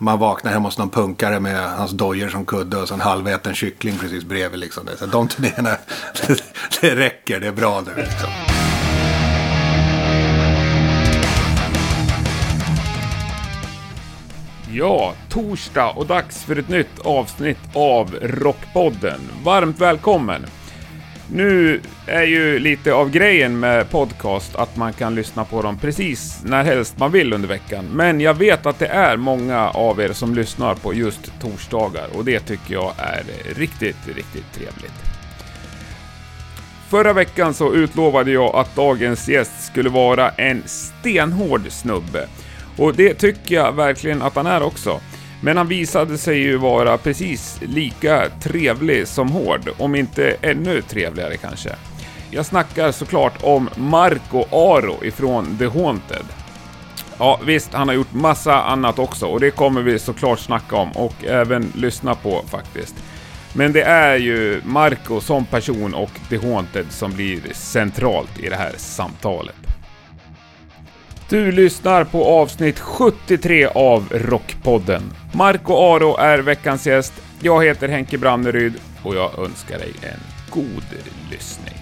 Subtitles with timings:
[0.00, 3.54] Man vaknar hemma hos någon punkare med hans dojor som kudde och så en halväten
[3.54, 4.60] kyckling precis bredvid.
[4.60, 4.88] Liksom.
[4.98, 5.70] Så de turnéerna,
[6.26, 6.42] det,
[6.80, 8.02] det räcker, det är bra nu.
[8.02, 8.30] Liksom.
[14.72, 19.20] Ja, torsdag och dags för ett nytt avsnitt av Rockpodden.
[19.44, 20.46] Varmt välkommen!
[21.32, 26.40] Nu är ju lite av grejen med podcast att man kan lyssna på dem precis
[26.44, 27.84] när helst man vill under veckan.
[27.92, 32.24] Men jag vet att det är många av er som lyssnar på just torsdagar och
[32.24, 33.22] det tycker jag är
[33.54, 35.08] riktigt, riktigt trevligt.
[36.88, 42.28] Förra veckan så utlovade jag att dagens gäst skulle vara en stenhård snubbe.
[42.76, 45.00] Och det tycker jag verkligen att han är också.
[45.40, 51.36] Men han visade sig ju vara precis lika trevlig som hård, om inte ännu trevligare
[51.36, 51.70] kanske.
[52.30, 56.24] Jag snackar såklart om Marco Aro ifrån The Haunted.
[57.18, 60.92] Ja, visst, han har gjort massa annat också och det kommer vi såklart snacka om
[60.92, 62.94] och även lyssna på faktiskt.
[63.52, 68.56] Men det är ju Marco som person och The Haunted som blir centralt i det
[68.56, 69.67] här samtalet.
[71.30, 75.02] Du lyssnar på avsnitt 73 av Rockpodden.
[75.34, 77.12] Marco Aro är veckans gäst.
[77.40, 80.20] Jag heter Henke Branneryd och jag önskar dig en
[80.50, 80.84] god
[81.30, 81.74] lyssning.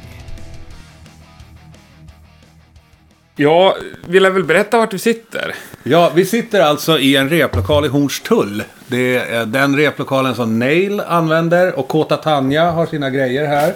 [3.36, 5.54] Ja, vill jag väl berätta vart du sitter?
[5.82, 8.62] Ja, vi sitter alltså i en replokal i Hornstull.
[8.86, 13.74] Det är den replokalen som Nail använder och Kåta Tanja har sina grejer här.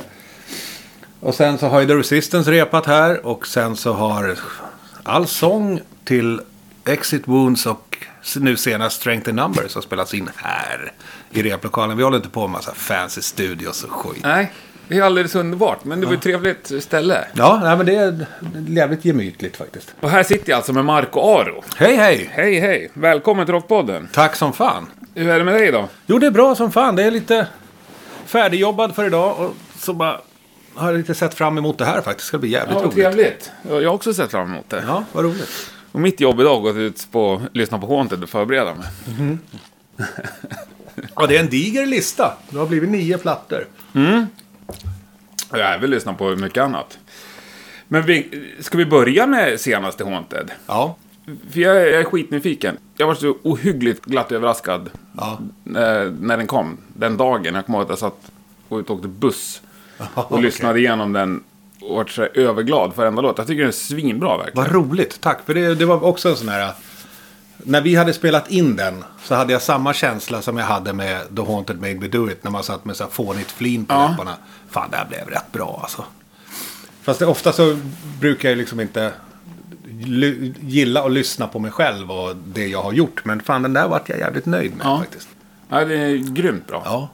[1.21, 4.37] Och sen så har ju The Resistance repat här och sen så har
[5.03, 6.41] all sång till
[6.85, 8.07] Exit Wounds och
[8.37, 10.93] nu senast Strength in Numbers har spelats in här
[11.31, 11.97] i replokalen.
[11.97, 14.23] Vi håller inte på med massa fancy studios och skit.
[14.23, 14.53] Nej,
[14.89, 17.25] det är alldeles underbart, men det var ett trevligt ställe.
[17.33, 18.27] Ja, nej, men det är
[18.69, 19.95] jävligt gemytligt faktiskt.
[20.01, 21.65] Och här sitter jag alltså med Marco Aro.
[21.77, 22.31] Hej, hej!
[22.33, 22.91] Hej, hej!
[22.95, 24.09] Välkommen till Rockpodden.
[24.13, 24.87] Tack som fan.
[25.15, 25.89] Hur är det med dig då?
[26.07, 26.97] Jo, det är bra som fan.
[26.97, 27.47] Det är lite
[28.27, 30.21] färdigjobbad för idag och så bara
[30.75, 32.19] har lite sett fram emot det här faktiskt.
[32.19, 32.95] Det ska bli jävligt Ja, roligt.
[32.95, 33.51] trevligt.
[33.69, 34.85] Jag har också sett fram emot det.
[34.87, 35.71] Ja, vad roligt.
[35.93, 38.87] Och mitt jobb idag har gått ut på att lyssna på Haunted och förbereda mig.
[41.17, 42.37] Ja, det är en diger lista.
[42.51, 43.67] Det har blivit nio plattor.
[45.51, 46.99] Och jag har även lyssnat på mycket annat.
[47.89, 50.51] Men vi, ska vi börja med senaste Haunted?
[50.67, 50.97] Ja.
[51.51, 52.77] För jag, jag är skitnyfiken.
[52.97, 55.39] Jag var så ohyggligt glatt överraskad Ja.
[55.65, 56.77] när, när den kom.
[56.89, 57.55] Den dagen.
[57.55, 58.31] Jag kommer ihåg att jag satt
[58.69, 59.63] och ut och åkte buss.
[60.15, 60.43] Och okej.
[60.43, 61.43] lyssnade igenom den
[61.81, 63.39] och var så överglad för varenda låt.
[63.39, 64.65] Jag tycker den är svinbra verkligen.
[64.65, 65.39] Vad roligt, tack.
[65.47, 66.73] För det, det var också en sån här...
[67.65, 71.37] När vi hade spelat in den så hade jag samma känsla som jag hade med
[71.37, 72.45] The Haunted Made Me Do It.
[72.45, 74.09] När man satt med så här fånigt flin på Ja.
[74.11, 74.35] läpparna.
[74.71, 76.05] Fan, det här blev rätt bra alltså.
[77.03, 77.77] Fast det, ofta så
[78.21, 79.13] brukar jag liksom inte
[80.61, 83.25] gilla att lyssna på mig själv och det jag har gjort.
[83.25, 84.99] Men fan, den där vart jag jävligt nöjd med Ja.
[84.99, 85.29] faktiskt.
[85.69, 86.83] Ja, det är grymt bra.
[86.85, 87.09] Ja.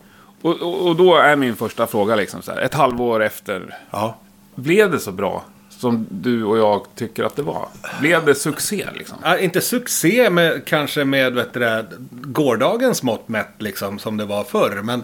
[0.47, 2.61] Och, och, och då är min första fråga liksom så här.
[2.61, 3.79] Ett halvår efter.
[3.91, 4.19] Ja.
[4.55, 7.69] Blev det så bra som du och jag tycker att det var?
[8.01, 9.19] Blev det succé liksom?
[9.23, 14.45] Ja, inte succé med, kanske med vet du, gårdagens mått mätt liksom, som det var
[14.45, 14.81] förr.
[14.83, 15.03] Men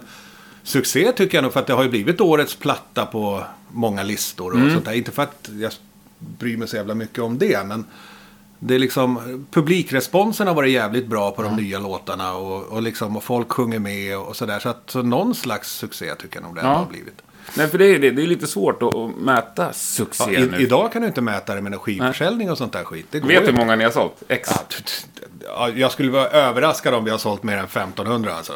[0.63, 4.51] succé tycker jag nog för att det har ju blivit årets platta på många listor.
[4.51, 4.93] Och sånt där.
[4.93, 5.71] Inte för att jag
[6.17, 7.67] bryr mig så jävla mycket om det.
[7.67, 7.85] Men
[8.65, 12.33] det är liksom, publikresponsen har varit jävligt bra på de nya låtarna.
[12.33, 14.59] Och, och, liksom, och folk sjunger med och sådär.
[14.59, 16.67] Så, att, så någon slags succé tycker jag nog det Ja.
[16.67, 17.21] har blivit.
[17.57, 20.57] Nej, för det är, det, det är lite svårt att, mäta succé Ja, nu.
[20.57, 23.05] i, idag kan du inte mäta det med skivförsäljning och sånt där skit.
[23.11, 24.23] Det Vet du hur många ni har sålt?
[24.27, 24.49] X?
[24.51, 28.33] Ja, t- t- ja, jag skulle vara överraskad om vi har sålt mer än 1500
[28.35, 28.53] alltså.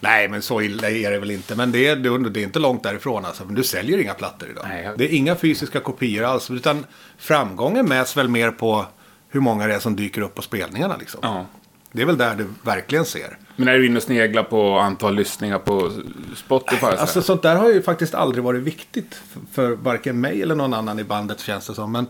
[0.00, 1.54] Nej, men så illa är det väl inte.
[1.56, 3.44] Men det är, det är inte långt därifrån alltså.
[3.44, 4.64] Men du säljer inga plattor idag.
[4.68, 6.50] Nej, jag- Det är inga fysiska kopior alls.
[6.50, 6.84] Utan
[7.18, 8.86] framgången mäts väl mer på
[9.36, 11.20] hur många det är som dyker upp på spelningarna liksom.
[11.22, 11.46] Ja.
[11.92, 13.38] Det är väl där du verkligen ser.
[13.56, 15.92] Men är du inne och sneglar på antal lyssningar på
[16.36, 16.86] Spotify?
[16.86, 19.20] Alltså sånt där har ju faktiskt aldrig varit viktigt
[19.52, 21.92] för, varken mig eller någon annan i bandet känns det som.
[21.92, 22.06] Men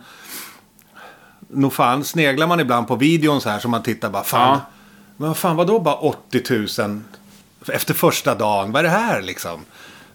[1.49, 4.59] nog fan sneglar man ibland på videon så här som man tittar bara fan.
[4.59, 4.71] Ja.
[5.17, 6.43] Men vad fan vadå bara 80
[6.83, 7.01] 000
[7.69, 8.73] efter första dagen?
[8.73, 9.61] Vad är det här liksom?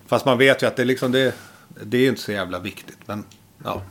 [0.07, 1.35] Fast man vet ju att det liksom det,
[1.83, 2.99] det är inte så jävla viktigt.
[3.05, 3.23] Men
[3.63, 3.81] ja.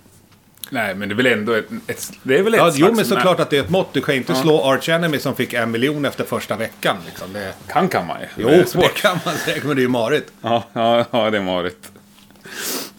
[0.70, 1.68] Nej, men det är väl ändå ett...
[1.86, 3.92] ett det är väl ett ja jo men såklart mä- att det är ett mått.
[3.94, 6.96] Du kan inte slå Arch Enemy som fick en miljon efter första veckan.
[7.06, 7.32] Liksom.
[7.32, 8.26] Det, Kan kan man ju.
[8.36, 9.64] jo, det är det kan man säkert.
[9.64, 10.32] Men det är ju marigt.
[10.42, 11.90] Ja, ja, ja, det är marigt.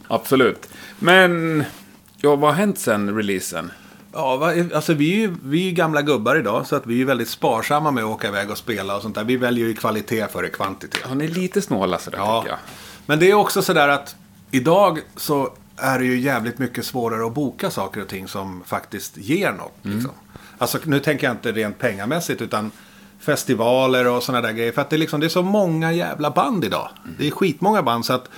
[0.07, 0.67] Absolut.
[0.99, 1.63] Men,
[2.17, 3.71] ja, vad har hänt sen releasen?
[4.13, 7.01] Ja, va, alltså vi är, ju, vi är ju gamla gubbar idag så att vi
[7.01, 9.23] är väldigt sparsamma med att åka iväg och spela och sånt där.
[9.23, 11.01] Vi väljer ju kvalitet före kvantitet.
[11.07, 12.41] Ja, ni är lite snåla sådär Ja.
[12.41, 12.59] tycker jag.
[13.05, 14.15] Men det är också sådär att
[14.51, 19.17] idag så är det ju jävligt mycket svårare att boka saker och ting som faktiskt
[19.17, 19.77] ger något.
[19.81, 20.11] Liksom.
[20.57, 22.71] Alltså nu tänker jag inte rent pengamässigt utan
[23.19, 24.71] festivaler och sådana där grejer.
[24.71, 26.89] För att det är, liksom, det är så många jävla band idag.
[27.17, 28.29] Det är skitmånga band så att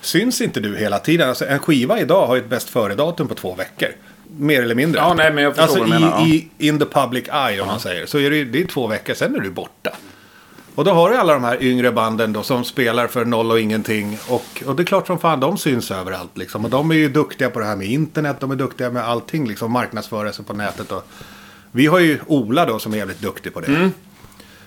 [0.00, 1.28] syns inte du hela tiden.
[1.28, 3.88] Alltså, en skiva idag har ju ett bäst före-datum på två veckor.
[4.36, 5.00] Mer eller mindre.
[5.00, 7.66] Ja, nej, men jag förstår alltså, vad du menar, i, in the public eye om
[7.66, 8.06] man säger.
[8.06, 9.90] Så är det, det är två veckor, sen är du borta.
[10.74, 13.60] Och då har du alla de här yngre banden då som spelar för noll och
[13.60, 14.18] ingenting.
[14.28, 16.64] Och, och det är klart som fan, de syns överallt liksom.
[16.64, 19.48] Och de är ju duktiga på det här med internet, de är duktiga med allting
[19.48, 19.72] liksom.
[19.72, 21.06] Marknadsföra sig på nätet och...
[21.74, 23.90] Vi har ju Ola då som är jävligt duktig på det.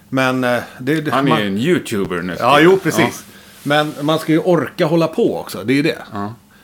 [0.10, 1.12] Men eh, det...
[1.12, 2.36] Han är man- ju en YouTuber nu.
[2.40, 3.26] Ja, jo precis.
[3.64, 5.98] Men man ska ju orka hålla på också, det är ju det.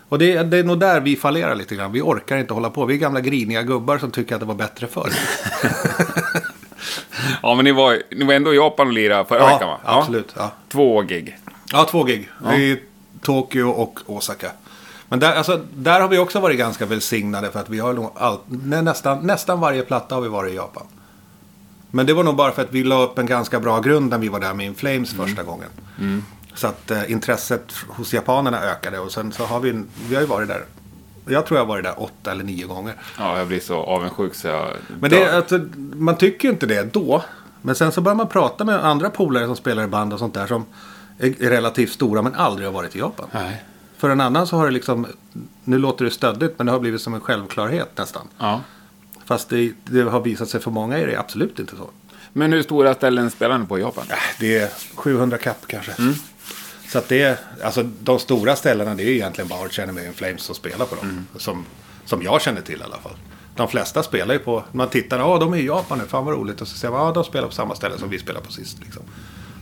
[0.10, 1.92] Och det, är- det är nog där vi fallerar lite grann.
[1.92, 2.86] Vi orkar inte hålla på.
[2.86, 5.14] Vi är gamla griniga gubbar som tycker att det var bättre förr.
[7.42, 9.80] Ja, men ni var, ni var ändå i Japan och lirade förra veckan va?
[9.86, 10.34] Ja, absolut.
[10.38, 10.52] Ja.
[10.70, 11.38] Två gig.
[11.72, 12.30] Ja, två gig.
[12.56, 12.78] I
[13.22, 14.52] Tokyo och Osaka.
[15.10, 18.38] Men där, alltså, där har vi också varit ganska välsignade för att vi har all,
[18.48, 20.88] nä, nästan, nästan varje platta har vi varit i Japan.
[21.92, 24.18] Men det var nog bara för att vi la upp en ganska bra grund när
[24.18, 25.70] vi var där med In Flames första gången.
[26.54, 30.28] Så att eh, intresset hos japanerna ökade och sen så har vi, vi har ju
[30.28, 30.66] varit där.
[31.32, 32.94] Jag tror jag har varit där åtta eller nio gånger.
[33.18, 34.68] Ja, jag blir så avundsjuk så jag
[35.00, 35.60] Men det, är alltså,
[35.96, 37.24] man tycker ju inte det då.
[37.62, 40.34] Men sen så börjar man prata med andra polare som spelar i band och sånt
[40.34, 40.66] där som
[41.18, 43.28] är är relativt stora men aldrig har varit i Japan.
[43.32, 43.64] Nej.
[43.98, 45.08] För en annan så har det liksom,
[45.64, 48.28] nu låter det stöddigt men det har blivit som en självklarhet nästan.
[48.38, 48.62] Ja.
[49.26, 51.90] Fast det, det har visat sig för många är det absolut inte så.
[52.34, 54.04] Men hur stora ställen spelar ni på i Japan?
[54.10, 55.92] Äh, Det är 700 kapp kanske.
[55.92, 56.14] Mm.
[56.92, 59.80] Så att det alltså de stora ställena det är egentligen bara Arch
[60.16, 61.06] Flames som spelar på dem.
[61.06, 61.28] Mm.
[61.38, 61.66] Som,
[62.06, 63.16] som jag känner till i alla fall.
[63.56, 66.34] De flesta spelar ju på, man tittar, ja de är i Japan nu, fan vad
[66.36, 66.62] roligt.
[66.62, 68.78] Och så säger man, ja de spelar på samma ställe som vi spelar på sist.
[68.84, 69.04] Liksom.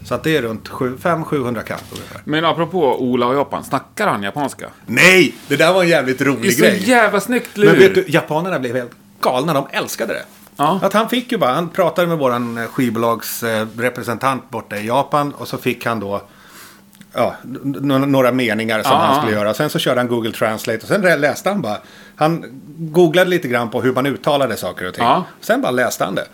[0.06, 2.22] Så att det är runt 500-700 kapp ungefär.
[2.24, 4.70] Men apropå Ola och Japan, snackar han japanska?
[4.86, 5.36] Nej!
[5.48, 6.90] Det där var en jävligt Det är rolig så grej.
[6.90, 7.66] jävla snyggt lur.
[7.66, 8.92] Men vet du, japanerna blev helt
[9.22, 9.54] galna.
[9.54, 10.24] De älskade det.
[10.56, 10.80] Ja.
[10.84, 15.34] Att han fick ju bara, han pratade med våran eh, skivbolagsrepresentant borta i Japan.
[15.34, 16.22] Och så fick han då
[17.14, 17.36] ja,
[18.08, 18.98] några meningar som Ja.
[18.98, 19.54] han skulle göra.
[19.54, 21.78] Sen så körde han Google Translate och sen läste han bara.
[22.16, 22.46] Han
[22.78, 25.04] googlade lite grann på hur man uttalade saker och ting.
[25.04, 25.26] Ja.
[25.42, 26.26] Sen bara läste han det.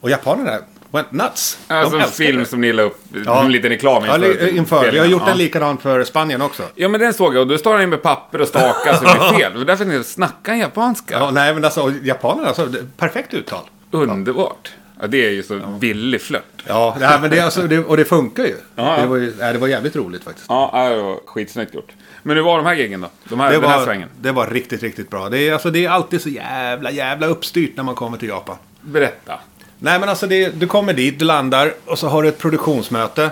[0.00, 0.58] Och japanerna
[0.90, 1.58] went nuts.
[1.68, 2.46] Alltså en film det.
[2.46, 3.44] som ni la upp, Ja.
[3.44, 4.90] en liten reklam Ja, li- inför.
[4.92, 5.32] Vi har gjort ja.
[5.32, 6.62] en likadan för Spanien också.
[6.74, 9.12] Ja, men den såg jag och då står han med papper och stakar så det
[9.30, 9.56] blir fel.
[9.58, 11.18] Var därför snackar japanska.
[11.18, 13.64] Ja, nej, men alltså japanerna, alltså, perfekt uttal.
[13.90, 14.70] Underbart.
[14.74, 16.62] Ja, det är ju så billig flört.
[16.66, 18.56] Ja, det här, men det, alltså, det, och det funkar ju.
[18.76, 19.02] Ja, ja.
[19.02, 20.46] Det, var ju nej, det var jävligt roligt faktiskt.
[20.48, 21.92] Ja, det var skitsnyggt gjort.
[22.22, 23.08] Men hur var de här giggen då?
[23.24, 24.08] De här, Det den här var, svängen?
[24.20, 25.28] det var riktigt, riktigt bra.
[25.28, 28.56] Det är, alltså, det är alltid så jävla, jävla uppstyrt när man kommer till Japan.
[28.80, 29.40] Berätta.
[29.78, 33.30] Nej, men alltså det, du kommer dit, du landar och så har du ett produktionsmöte.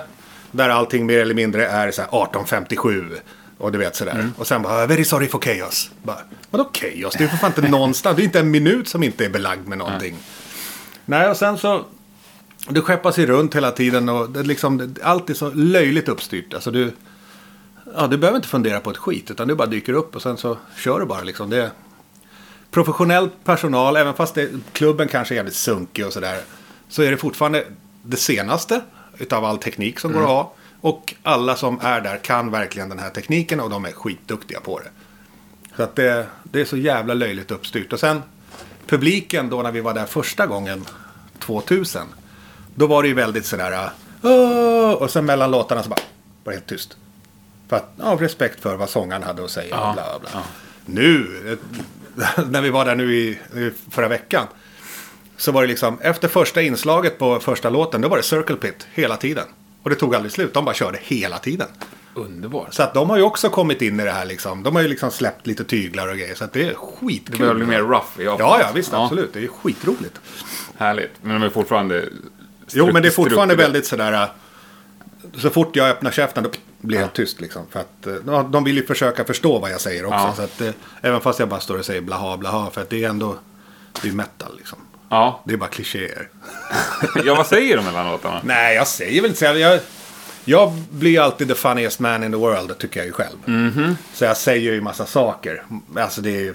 [0.50, 3.04] Där allting mer eller mindre är så här 1857.
[3.58, 4.12] Och du vet sådär.
[4.12, 4.32] Mm.
[4.38, 5.90] Och sen bara, very sorry for chaos.
[6.02, 6.18] Bara,
[6.50, 7.14] Vadå chaos?
[7.18, 8.16] Det är för fan inte någonstans.
[8.16, 10.16] Det är inte en minut som inte är belagd med någonting.
[11.10, 11.84] Nej, och sen så...
[12.68, 16.08] Du skeppas ju runt hela tiden och det är liksom, det- allt är så löjligt
[16.08, 16.54] uppstyrt.
[16.54, 16.92] Alltså du...
[17.96, 19.30] Ja, du behöver inte fundera på ett skit.
[19.30, 21.50] Utan du bara dyker upp och sen så kör du bara liksom.
[21.50, 21.70] Det är
[22.70, 26.40] professionell personal, även fast det, klubben kanske är jävligt sunkig och sådär.
[26.88, 27.64] Så är det fortfarande
[28.02, 28.80] det senaste
[29.18, 30.52] utav all teknik som går att ha.
[30.80, 34.78] Och alla som är där kan verkligen den här tekniken och de är skitduktiga på
[34.78, 34.90] det.
[35.76, 37.92] Så att det, det är så jävla löjligt uppstyrt.
[37.92, 38.22] Och sen
[38.90, 40.84] publiken då när vi var där första gången,
[41.38, 42.02] 2000.
[42.74, 43.90] Då var det ju väldigt sådär.
[44.22, 46.00] "Åh!" Och sen mellan låtarna så bara
[46.44, 46.96] var det helt tyst.
[47.68, 49.68] För att, av respekt för vad sångaren hade att säga.
[49.70, 50.42] Ja, bla, bla, ja.
[50.86, 51.58] Nu,
[52.50, 54.46] när vi var där nu i, i förra veckan.
[55.36, 58.86] Så var det liksom, efter första inslaget på första låten, då var det Circle Pit
[58.92, 59.44] hela tiden.
[59.82, 61.68] Och det tog aldrig slut, de bara körde hela tiden.
[62.14, 62.74] Underbart.
[62.74, 64.62] Så att de har ju också kommit in i det här liksom.
[64.62, 66.34] De har ju liksom släppt lite tyglar och grejer.
[66.34, 67.32] Så att det är skitkul.
[67.32, 68.46] Det börjar bli mer rough i Japan.
[68.46, 69.32] Ja, ja, visst, absolut.
[69.32, 70.20] Det är skitroligt.
[70.78, 71.10] Härligt.
[71.22, 72.08] Men de är fortfarande...
[72.72, 74.12] Jo, men det är fortfarande väldigt sådär...
[74.12, 74.28] äh,
[75.36, 76.50] Så fort jag öppnar käften då
[76.80, 77.62] blir jag tyst liksom.
[77.70, 80.16] För att äh, ja, de vill ju försöka förstå vad jag säger också.
[80.18, 80.32] Ja.
[80.36, 80.70] Så att, äh,
[81.02, 82.70] även fast jag bara står och säger blaha blaha.
[82.70, 83.38] För att det är ändå...
[84.02, 84.78] Det är metal liksom.
[85.08, 85.42] Ja.
[85.44, 86.28] Det är bara klichéer.
[87.24, 88.40] ja, vad säger de låtarna?
[88.44, 89.44] Nej, jag säger väl inte så.
[89.44, 89.80] Jag,
[90.50, 93.36] jag, blir alltid the funniest man in the world, tycker jag ju själv.
[93.44, 93.96] Mhm.
[94.14, 95.62] Så jag säger ju massa saker.
[95.96, 96.54] Alltså det är ju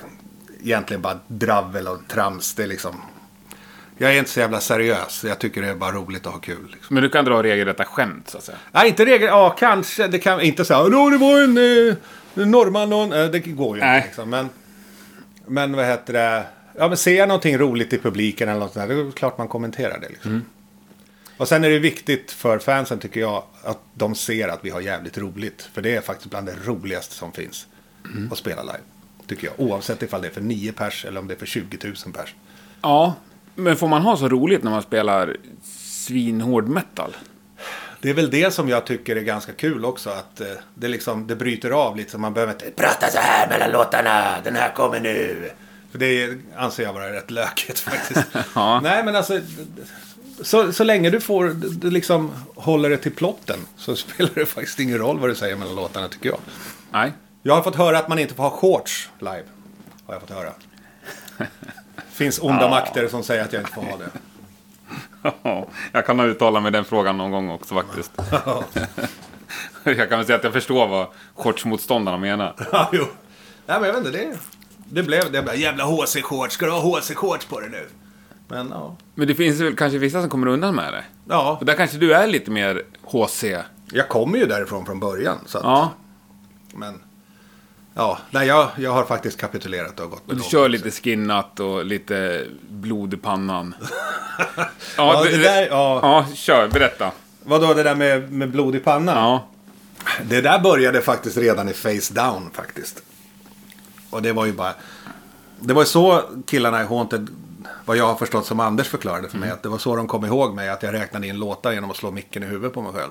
[0.63, 2.53] egentligen bara dravel och trams.
[2.53, 3.01] Det är liksom...
[3.97, 5.23] Jag är inte så jävla seriös.
[5.27, 6.67] Jag tycker det är bara roligt att ha kul.
[6.71, 6.93] Liksom.
[6.93, 8.57] Men du kan dra regelrätta skämt, så att säga.
[8.71, 9.27] Nej, inte regel.
[9.27, 10.07] Ja, kanske.
[10.07, 10.83] Det kan inte säga.
[10.83, 13.13] Nå, det var en eh, norrman.
[13.13, 13.97] Eh, det går ju Nej.
[13.97, 14.07] inte.
[14.07, 14.29] Liksom.
[14.29, 14.49] Men,
[15.47, 16.43] men vad heter det?
[16.77, 19.11] Ja, men ser jag någonting roligt i publiken eller något sånt där, då är det
[19.11, 20.09] klart man kommenterar det.
[20.09, 20.45] Liksom.
[21.37, 24.81] Och sen är det viktigt för fansen tycker jag att de ser att vi har
[24.81, 25.69] jävligt roligt.
[25.73, 27.67] För det är faktiskt bland det roligaste som finns
[28.31, 28.79] att spela live.
[29.27, 29.59] Tycker jag.
[29.59, 32.35] Oavsett ifall det är för 9 pers eller om det är för 20 000 pers.
[32.81, 33.15] Ja,
[33.55, 35.37] men får man ha så roligt när man spelar
[36.05, 37.15] svinhård metal.
[38.01, 40.09] Det är väl det som jag tycker är ganska kul också.
[40.09, 42.11] Att eh, det, liksom, det bryter av lite.
[42.11, 44.35] Så man behöver inte prata så här mellan låtarna.
[44.43, 45.51] Den här kommer nu.
[45.91, 48.25] För det anser jag vara rätt lökigt faktiskt.
[48.55, 48.79] Ja.
[48.83, 49.39] Nej men alltså.
[50.41, 51.45] Så, så länge du får,
[51.79, 53.59] du liksom håller det till plotten.
[53.77, 56.39] Så spelar det faktiskt ingen roll vad du säger mellan låtarna tycker jag.
[56.91, 57.13] Nej.
[57.43, 59.43] Jag har fått höra att man inte får ha shorts live.
[60.05, 60.53] Har jag fått höra.
[62.11, 64.09] Finns onda makter som säger att jag inte får ha det.
[65.91, 68.11] jag kan ha uttalat mig den frågan någon gång också faktiskt.
[69.83, 72.55] jag kan väl säga att jag förstår vad shortsmotståndarna menar.
[72.71, 73.05] Ja, jo.
[73.65, 74.17] Nej, men jag vet inte.
[74.17, 74.37] Det,
[74.89, 75.55] det blev det.
[75.55, 76.49] Jävla HC-shorts.
[76.49, 77.87] Ska du ha HC-shorts på dig nu?
[78.47, 78.95] Men ja.
[79.15, 81.03] Men det finns väl kanske vissa som kommer undan med det.
[81.29, 83.43] Ja, Och där kanske du är lite mer HC.
[83.91, 85.37] jag kommer ju därifrån från början.
[85.45, 85.91] Så att, Ja,
[86.73, 86.99] Men,
[87.93, 88.17] ja.
[88.31, 90.49] Nej, jag, jag har faktiskt kapitulerat och gått med du dem.
[90.49, 93.75] kör lite skinnat och lite blod i pannan.
[94.97, 95.99] Ja, det där, ja.
[96.01, 96.67] ja, kör.
[96.67, 97.11] Berätta.
[97.43, 99.15] Vadå det där med, med blod i pannan?
[99.17, 99.45] Ja.
[100.23, 103.03] Det där började faktiskt redan i Face Down faktiskt.
[104.09, 104.73] Och det var ju bara...
[105.59, 107.29] Det var ju så killarna i Haunted,
[107.85, 110.25] vad jag har förstått som Anders förklarade för mig, att det var så de kom
[110.25, 112.93] ihåg mig, att jag räknade in låtar genom att slå micken i huvudet på mig
[112.93, 113.09] själv.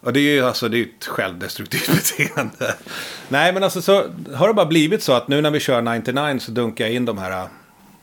[0.00, 2.74] Och det är ju alltså, det är ett självdestruktivt beteende.
[3.28, 4.04] Nej, men alltså så
[4.34, 7.04] har det bara blivit så att nu när vi kör 99 så dunkar jag in
[7.04, 7.46] de här äh,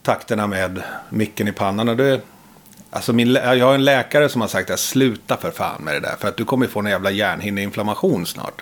[0.01, 1.89] takterna med micken i pannan.
[1.89, 2.21] Och det,
[2.89, 5.99] alltså min, jag har en läkare som har sagt att sluta för fan med det
[5.99, 6.15] där.
[6.19, 8.61] För att du kommer få en jävla hjärnhinneinflammation snart.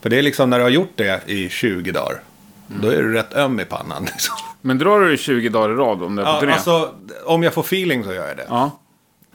[0.00, 2.22] För det är liksom när du har gjort det i 20 dagar.
[2.66, 4.04] Då är du rätt öm i pannan.
[4.12, 4.36] Liksom.
[4.60, 6.52] Men drar du 20 dagar i rad om du är på Ja, turné?
[6.52, 8.46] alltså, om jag får feeling så gör jag det.
[8.48, 8.70] Ja.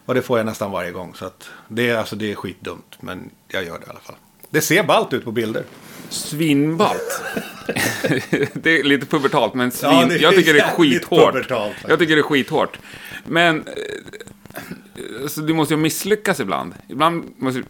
[0.06, 1.14] Och det får jag nästan varje gång.
[1.16, 2.98] Så att det, är, alltså, det är skitdumt.
[3.00, 4.16] Men jag gör det i alla fall.
[4.50, 5.64] Det ser ballt ut på bilder.
[6.10, 7.22] Svinballt.
[8.54, 9.92] det är lite pubertalt, men svin...
[9.92, 11.34] Ja, det jag tycker det är skithårt.
[11.34, 12.80] pubertalt, jag tycker det är skithårt.
[13.26, 13.64] Men...
[13.68, 16.74] eh, Så du måste ju misslyckas ibland.
[16.88, 17.64] Ibland måste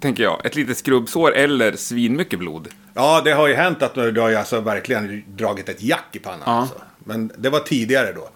[0.00, 2.68] tänker jag, ett litet skrubbsår eller svinmycket blod.
[2.94, 6.18] Ja, det har ju hänt att du har ju alltså verkligen dragit ett jack i
[6.18, 6.42] pannan.
[6.46, 6.52] Ja.
[6.52, 6.74] Alltså.
[7.06, 8.28] Men det var tidigare då.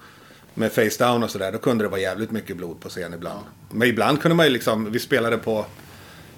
[0.55, 1.53] Med face down och sådär.
[1.53, 3.45] Då kunde det vara jävligt mycket blod på scen ibland.
[3.71, 4.93] Men ibland kunde man ju liksom.
[4.93, 5.67] Vi spelade på.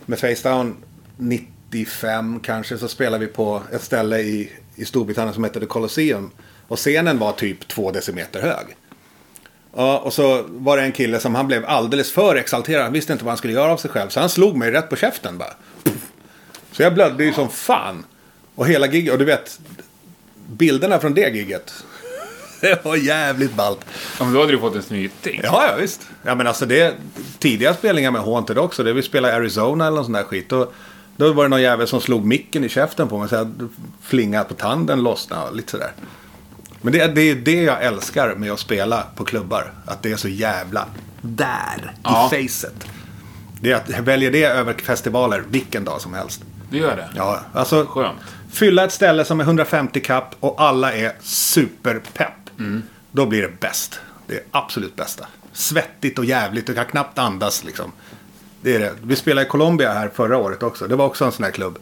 [0.07, 0.77] Med face down
[1.17, 2.79] 95 kanske.
[2.79, 6.31] Så spelade vi på ett ställe i, i Storbritannien som hette The Colosseum.
[6.69, 8.77] Och scenen var typ två decimeter hög.
[9.77, 12.83] Ja, och så var det en kille som han blev alldeles för exalterad.
[12.83, 14.09] Han visste inte vad han skulle göra av sig själv.
[14.09, 15.55] Så han slog mig rätt på käften bara.
[16.73, 18.05] Så jag blödde ju som fan.
[18.55, 19.61] Och hela giget, och du vet.
[20.47, 21.85] Bilderna från det giget.
[22.63, 23.81] Det var jävligt ballt.
[24.19, 25.41] Ja, men då hade du fått en snyting.
[25.45, 26.09] Ja, ja visst.
[26.23, 26.95] Ja, men alltså det.
[27.39, 28.83] Tidiga spelningar med Haunted också.
[28.85, 30.49] Det vi spelade i Arizona eller någon sån där skit.
[30.49, 30.71] Då,
[31.17, 33.29] då var det någon jävel som slog micken i käften på mig.
[33.29, 33.69] Så jag
[34.03, 35.93] flingade på tanden, lossnade och lite sådär.
[36.81, 39.73] Men det, det är det jag älskar med att spela på klubbar.
[39.87, 40.87] Att det är så jävla
[41.21, 42.31] där Ja.
[42.35, 42.87] i facet.
[43.61, 46.43] Det är att jag väljer det över festivaler vilken dag som helst.
[46.71, 47.09] Det gör det.
[47.17, 48.19] Ja, alltså Skönt.
[48.53, 52.33] fylla ett ställe som är 150 kapp och alla är superpepp.
[52.59, 52.83] Mm.
[53.11, 54.01] Då blir det bäst.
[54.27, 55.27] Det är absolut bästa.
[55.53, 57.93] Svettigt och jävligt, du kan knappt andas liksom.
[58.61, 58.95] Det är det.
[59.03, 60.87] Vi spelade i Colombia här förra året också.
[60.87, 61.79] Det var också en sån här klubb.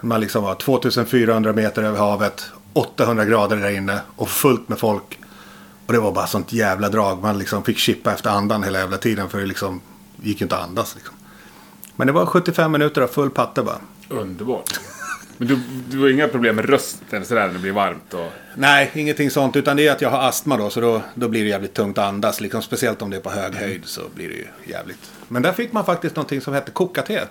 [0.00, 5.18] Man liksom var 2400 meter över havet, 800 grader där inne och fullt med folk.
[5.86, 7.22] Och det var bara sånt jävla drag.
[7.22, 9.80] Man liksom fick chippa efter andan hela jävla tiden för det liksom
[10.22, 10.94] gick inte att andas.
[10.94, 11.14] Liksom.
[11.96, 13.78] Men det var 75 minuter av full patte bara.
[14.08, 14.80] Underbart.
[15.42, 18.14] Men du, du har inga problem med rösten sådär när det blir varmt?
[18.14, 18.32] Och...
[18.54, 19.56] Nej, ingenting sånt.
[19.56, 20.70] Utan det är att jag har astma då.
[20.70, 22.40] Så då, då blir det jävligt tungt att andas.
[22.40, 25.12] Liksom, speciellt om det är på hög höjd så blir det ju jävligt.
[25.28, 27.28] Men där fick man faktiskt någonting som hette kokate.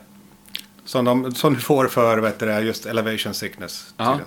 [0.86, 3.94] Som, de, som du får för vet du, just elevation sickness.
[3.98, 4.20] Ja.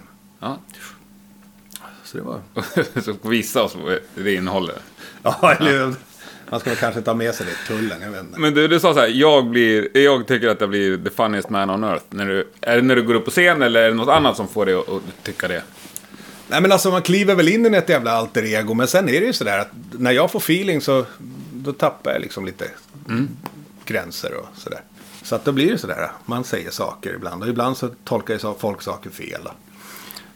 [2.04, 2.40] Så det var...
[3.00, 4.74] Så visa oss vad det innehåller.
[5.22, 5.94] Ja, eller hur?
[6.54, 8.02] Man ska väl kanske ta med sig det tullen.
[8.02, 8.40] Jag vet inte.
[8.40, 11.50] Men du, du sa så här, jag, blir, jag tycker att jag blir the funniest
[11.50, 12.04] man on earth.
[12.10, 14.36] När du, är det när du går upp på scen eller är det något annat
[14.36, 15.62] som får dig att, att tycka det?
[16.48, 18.74] Nej men alltså man kliver väl in i ett jävla alter ego.
[18.74, 21.04] Men sen är det ju sådär att när jag får feeling så
[21.52, 22.64] då tappar jag liksom lite
[23.84, 24.80] gränser och sådär.
[25.22, 26.10] Så att då blir det sådär.
[26.24, 27.42] Man säger saker ibland.
[27.42, 29.48] Och ibland så tolkar folk saker fel.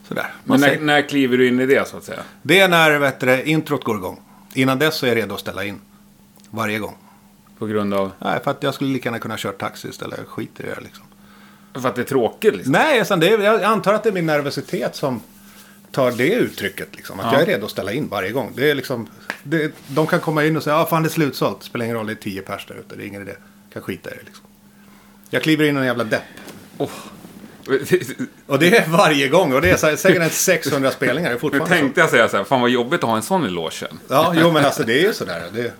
[0.07, 0.23] Sådär.
[0.23, 2.19] Man Men när, säger, när kliver du in i det så att säga?
[2.41, 4.21] det är när vet du, introt går igång.
[4.53, 5.81] Innan dess så är jag redo att ställa in.
[6.51, 6.97] Varje gång.
[7.57, 8.11] På grund av...
[8.19, 10.17] Nej, för att jag skulle lika gärna kunna köra taxi istället.
[10.17, 11.03] Jag skiter i det liksom.
[11.81, 12.71] För att det är tråkigt liksom?
[12.71, 15.21] Nej, det är, jag antar att det är min nervositet som
[15.91, 16.87] tar det uttrycket.
[16.95, 17.33] Liksom, att Ja.
[17.33, 18.51] jag är redo att ställa in varje gång.
[18.55, 19.07] Det är liksom,
[19.43, 21.63] det, de kan komma in och säga, ja fan det är slutsålt.
[21.63, 22.95] Spelar ingen roll, det är tio pers där ute.
[22.95, 23.33] Det är ingen idé.
[23.73, 24.45] Kan skita i det liksom.
[25.29, 26.23] Jag kliver in i en jävla depp.
[26.77, 26.89] Oh.
[28.45, 29.53] Och det är varje gång.
[29.53, 31.29] Och det är så här, säkert en 600 spelningar.
[31.31, 31.81] Nu fortfarande så.
[31.81, 33.99] tänkte jag säga så här, fan vad jobbigt att ha en sån i logen.
[34.07, 35.43] Ja, jo men alltså det är ju sådär.
[35.53, 35.73] Det,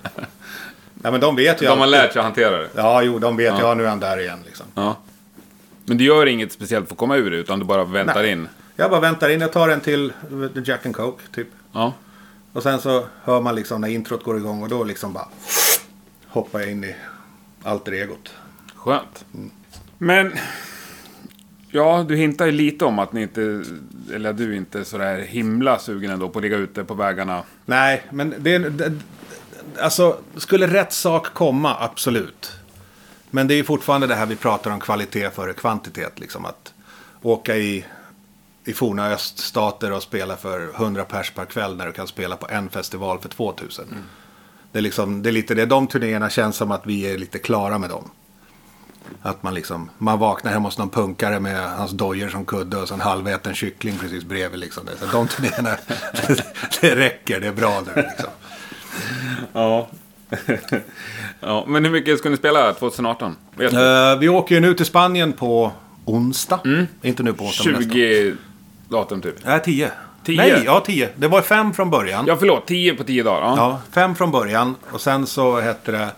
[1.02, 1.92] Nej, men de vet ju De har alltid.
[1.92, 2.70] lärt sig att hantera det.
[2.76, 3.48] Ja, jo, de vet.
[3.48, 3.60] Ja.
[3.62, 4.66] Ja, nu är han där igen liksom.
[4.76, 4.98] Ja.
[5.86, 8.32] Men du gör inget speciellt för att komma ur det, utan du bara väntar Nej.
[8.32, 8.48] in?
[8.76, 9.42] Jag bara väntar in.
[9.42, 10.14] Jag tar en till
[10.66, 11.48] Jack and Coke, typ.
[11.72, 11.94] Ja.
[12.54, 15.28] Och sen så hör man liksom när introt går igång och då liksom bara
[16.28, 16.96] hoppar jag in i
[17.64, 18.34] alter egot.
[18.76, 19.26] Skönt.
[19.98, 20.32] Men...
[21.72, 23.64] Ja, du hintar ju lite om att ni inte...
[24.14, 27.44] Eller du inte är sådär himla sugen ändå på att ligga ute på vägarna.
[27.66, 28.94] Nej, men det, det
[29.80, 32.52] Alltså, skulle rätt sak komma, absolut.
[33.30, 36.20] Men det är fortfarande det här vi pratar om kvalitet före kvantitet.
[36.20, 36.74] Liksom att
[37.22, 37.86] åka i,
[38.66, 42.48] i forna öststater och spela för 100 pers per kväll när du kan spela på
[42.50, 43.86] en festival för 2000.
[44.72, 45.66] Det, är liksom, det är lite det.
[45.66, 48.10] De turnéerna känns som att vi är lite klara med dem.
[49.22, 52.88] Att man liksom, man vaknar hemma hos någon punkare med hans dojor som kudde och
[52.88, 54.60] så en halväten kyckling precis bredvid.
[54.60, 54.86] Liksom.
[54.86, 55.78] Det, så de turnéerna,
[56.82, 58.30] det räcker, det är bra nu liksom.
[59.54, 59.88] Ja.
[61.40, 61.66] ja.
[61.68, 63.36] Men hur mycket ska ni spela 2018?
[63.56, 64.12] Vet du?
[64.12, 65.72] Eh, vi åker ju nu till Spanien på
[66.06, 66.60] onsdag.
[67.02, 67.94] Inte nu på onsdag, men nästa.
[67.94, 68.36] 20
[68.90, 69.36] datum typ.
[69.46, 69.92] Nej, 10.
[70.26, 70.38] 10?
[70.38, 71.10] Nej, ja 10.
[71.16, 72.26] Det var fem från början.
[72.28, 72.66] Ja, förlåt.
[72.66, 73.42] 10 på 10 dagar.
[73.42, 73.56] Ja.
[73.58, 74.76] Ja, fem från början.
[74.92, 76.10] Och sen så hette det...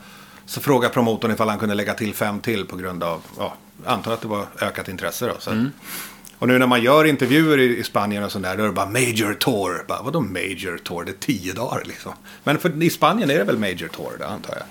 [0.46, 3.22] Så frågade promotorn ifall han kunde lägga till fem till på grund av...
[3.38, 3.54] Ja,
[3.86, 5.34] antar att det var ökat intresse då.
[5.40, 5.66] Så.
[6.42, 9.34] Och nu när man gör intervjuer i, Spanien och sådär, då är det bara Major
[9.34, 9.86] Tour.
[9.88, 11.04] Bara, vadå Major Tour?
[11.04, 12.12] Det är tio dagar liksom.
[12.44, 14.64] Men för, i Spanien är det väl Major Tour, det antar jag.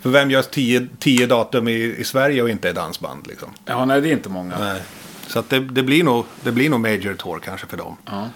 [0.00, 3.48] För vem gör tio, tio datum i, i Sverige och inte är dansband liksom?
[3.64, 4.58] ja, nej det är inte många.
[4.58, 4.82] Nej.
[5.26, 7.96] Så att det, det, blir nog, det blir nog Major Tour kanske för dem.
[8.04, 8.28] Ja.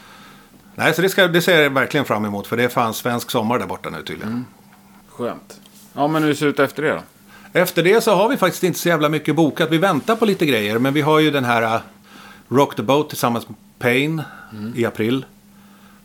[0.75, 2.47] Nej, så det, ska, det ser jag verkligen fram emot.
[2.47, 4.45] För det är fan svensk sommar där borta nu tydligen.
[5.09, 5.61] Skönt.
[5.93, 7.03] Ja, men hur ser det ut efter det då?
[7.57, 9.71] Efter det så har vi faktiskt inte så jävla mycket bokat.
[9.71, 10.79] Vi väntar på lite grejer.
[10.79, 11.81] Men vi har ju den här uh,
[12.49, 14.23] Rock the Boat tillsammans med Pain
[14.75, 15.25] i april.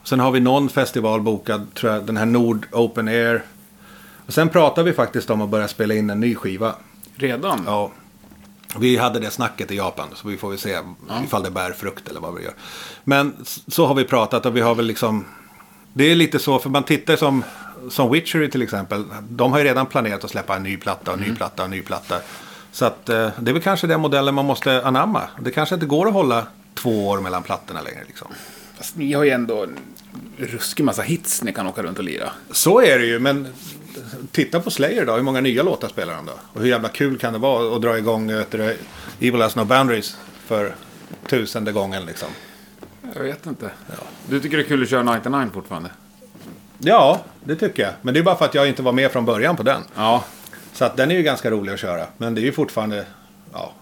[0.04, 2.06] Sen har vi någon festival bokad, tror jag.
[2.06, 3.44] Den här Nord Open Air.
[4.26, 6.76] Och sen pratar vi faktiskt om att börja spela in en ny skiva.
[7.16, 7.64] Redan?
[7.66, 7.92] Ja.
[8.78, 10.78] Vi hade det snacket i Japan, så vi får väl se
[11.24, 12.54] ifall det bär frukt eller vad vi gör.
[13.04, 13.34] Men
[13.68, 15.26] så har vi pratat och vi har väl liksom...
[15.94, 17.44] Det är lite så, för man tittar som,
[17.90, 19.04] som Witchery till exempel.
[19.30, 21.66] De har ju redan planerat att släppa en ny platta och en ny platta och
[21.66, 22.20] en ny platta.
[22.72, 25.22] Så att eh, det är väl kanske den modellen man måste anamma.
[25.40, 28.28] Det kanske inte går att hålla två år mellan plattorna längre liksom.
[28.78, 29.78] Fast ni har ju ändå en
[30.38, 32.30] ruskig massa hits ni kan åka runt och lira.
[32.52, 33.48] Så är det ju, men
[34.32, 35.16] titta på Slayer då.
[35.16, 36.34] Hur många nya låtar spelar de då?
[36.54, 38.78] Och hur jävla kul kan det vara att dra igång vet du,
[39.20, 40.76] Evil Has No Boundaries för
[41.28, 42.28] tusende gången liksom.
[43.16, 43.72] Jag vet inte.
[44.28, 45.90] Du tycker det är kul att köra 99 fortfarande?
[46.84, 47.92] Ja, det tycker jag.
[48.02, 49.82] Men det är bara för att jag inte var med från början på den.
[49.96, 50.24] Ja.
[50.74, 52.06] Så att den är ju ganska rolig att köra.
[52.18, 53.06] Men det är ju fortfarande,
[53.54, 53.74] ja.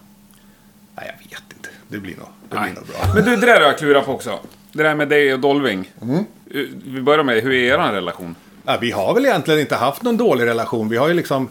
[0.96, 1.68] Nej, jag vet inte.
[1.88, 3.14] Det blir nog, det blir nog bra.
[3.14, 4.38] Men du, det där har jag klurat på också.
[4.72, 5.92] Det där med dig och Dolving.
[6.02, 8.34] Eh, Vi börjar med, hur är er relation?
[8.64, 10.88] Ja, vi har väl egentligen inte haft någon dålig relation.
[10.88, 11.48] Vi har ju liksom,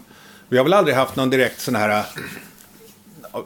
[0.49, 1.89] vi har väl aldrig haft någon direkt sån här
[3.33, 3.39] äh,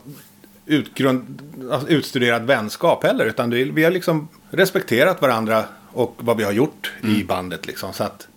[0.66, 3.26] utgrund, alltså, utstuderad vänskap heller.
[3.26, 5.64] Utan vi har liksom respekterat varandra
[5.94, 7.94] och vad vi har gjort i bandet liksom.
[7.94, 8.28] Så att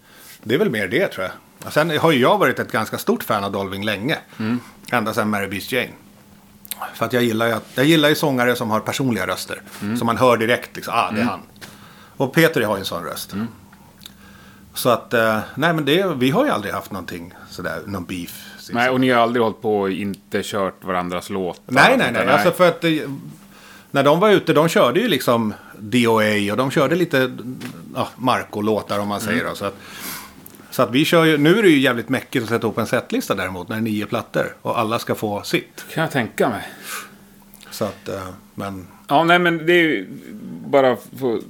[0.42, 1.32] det är väl mer det tror jag.
[1.66, 4.18] Och sen har ju jag varit ett ganska stort fan av Dolving länge.
[4.92, 5.90] Ända sedan Mary Beast Jane.
[6.94, 9.62] För att jag gillar ju, jag gillar ju sångare som har personliga röster.
[9.98, 11.40] Som man hör direkt liksom, ah det är han.
[12.16, 13.34] Och Peter har ju en sån röst.
[14.74, 18.44] Så att, eh, nej men det, vi har ju aldrig haft någonting sådär, någon beef.
[18.70, 21.62] Nej, och ni har aldrig hållit på och inte kört varandras låtar?
[21.66, 22.28] nej, nej, nej.
[22.28, 23.04] Alltså för att det,
[23.90, 25.54] när de var ute, de körde ju liksom
[25.90, 27.36] DOA och de körde lite
[27.94, 29.54] ja, Marco-låtar om man säger då.
[29.54, 29.74] Så att,
[30.70, 32.86] så att vi kör ju, nu är det ju jävligt mäckigt att sätta upp en
[32.86, 35.84] setlista däremot när det är nio plattor och alla ska få sitt.
[35.94, 36.62] kan jag tänka mig.
[37.70, 40.06] Så att, eh, men Ja, nej men det är ju...
[40.66, 41.42] Bara för att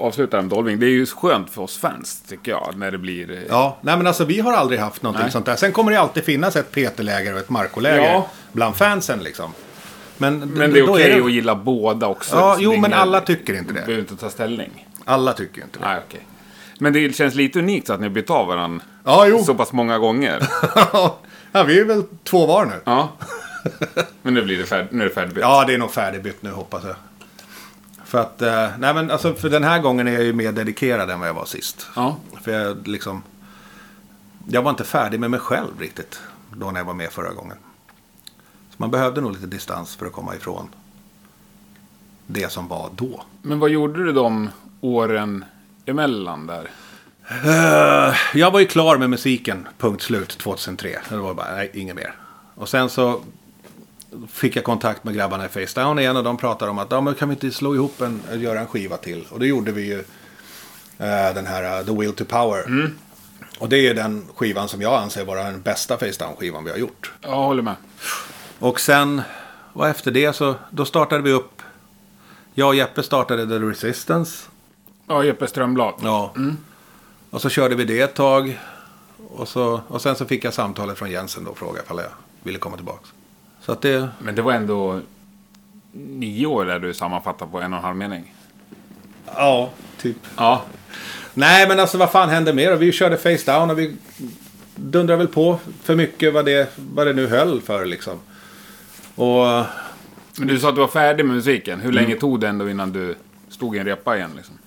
[0.00, 0.80] avsluta med Dolving.
[0.80, 3.30] Det är ju skönt för oss fans, tycker jag, när det blir...
[3.32, 5.32] eh, ja, nej men alltså vi har aldrig haft någonting Nej.
[5.32, 5.56] sånt där.
[5.56, 8.28] Sen kommer det alltid finnas ett Peter-läger och ett Marco-läger Ja.
[8.52, 9.52] bland fansen liksom.
[10.30, 12.36] Men, Men det är okej det- att gilla båda också.
[12.36, 13.86] Ja, jo men alla tycker inte Du det.
[13.86, 14.86] behöver inte ta ställning.
[15.04, 15.84] Alla tycker inte det.
[15.84, 16.26] Nej, okej.
[16.78, 19.38] Men det känns lite unikt att ni har bytt av varandra Ja, jo.
[19.44, 20.48] så pass många gånger.
[21.52, 22.72] ja, vi är väl två var nu.
[22.84, 23.08] Ja.
[24.22, 24.92] Men nu blir det färdigt.
[24.92, 25.40] Nu är det färdigbytt.
[25.42, 26.94] Ja, det är nog färdigbytt nu hoppas jag.
[28.04, 31.10] För att, eh, nej men alltså för den här gången är jag ju mer dedikerad
[31.10, 31.86] än vad jag var sist.
[31.96, 32.16] Ja.
[32.44, 33.22] För jag liksom,
[34.48, 36.20] jag var inte färdig med mig själv riktigt.
[36.56, 37.56] Då när jag var med förra gången.
[38.82, 40.68] Man behövde nog lite distans för att komma ifrån
[42.26, 43.22] det som var då.
[43.42, 45.44] Men vad gjorde du de åren
[45.86, 46.70] emellan där?
[47.44, 50.98] Eh, jag var ju klar med musiken, punkt slut, 2003.
[51.08, 52.14] Det var bara, nej, inget mer.
[52.54, 53.20] Och sen så
[54.28, 57.00] fick jag kontakt med grabbarna i Face Down igen och de pratade om att, ja
[57.00, 59.26] men kan vi inte slå ihop en, göra en skiva till?
[59.30, 59.98] Och då gjorde vi ju
[60.98, 62.90] eh, den här uh, The Will to Power.
[63.58, 66.78] Och det är den skivan som jag anser vara den bästa Face Down-skivan vi har
[66.78, 67.12] gjort.
[67.20, 67.74] Jag håller med.
[68.62, 69.22] Och sen,
[69.72, 71.62] och efter det så, då startade vi upp.
[72.54, 74.48] Jag och Jeppe startade The Resistance.
[75.06, 75.94] Ja, Jeppe Strömblad.
[76.02, 76.34] Ja.
[77.30, 78.60] Och så körde vi det ett tag.
[79.28, 82.10] Och, så, och sen så fick jag samtalet från Jensen då och frågade ifall jag
[82.42, 83.06] ville komma tillbaka.
[83.60, 85.00] Så att det, Men det var ändå
[85.92, 88.34] nio år där du sammanfattar på en och en halv mening.
[89.26, 89.70] ja,
[90.00, 90.16] typ.
[90.36, 90.62] Ja.
[91.34, 92.76] Nej, men alltså vad fan hände mer?
[92.76, 93.96] Vi körde face down och vi
[94.76, 98.18] dundrade väl på för mycket vad det, vad det nu höll för liksom.
[99.14, 99.66] Och
[100.36, 101.80] Men du sa att du var färdig med musiken.
[101.80, 103.14] Hur länge tog det ändå innan du
[103.48, 104.30] stod i en repa igen?
[104.36, 104.58] Liksom?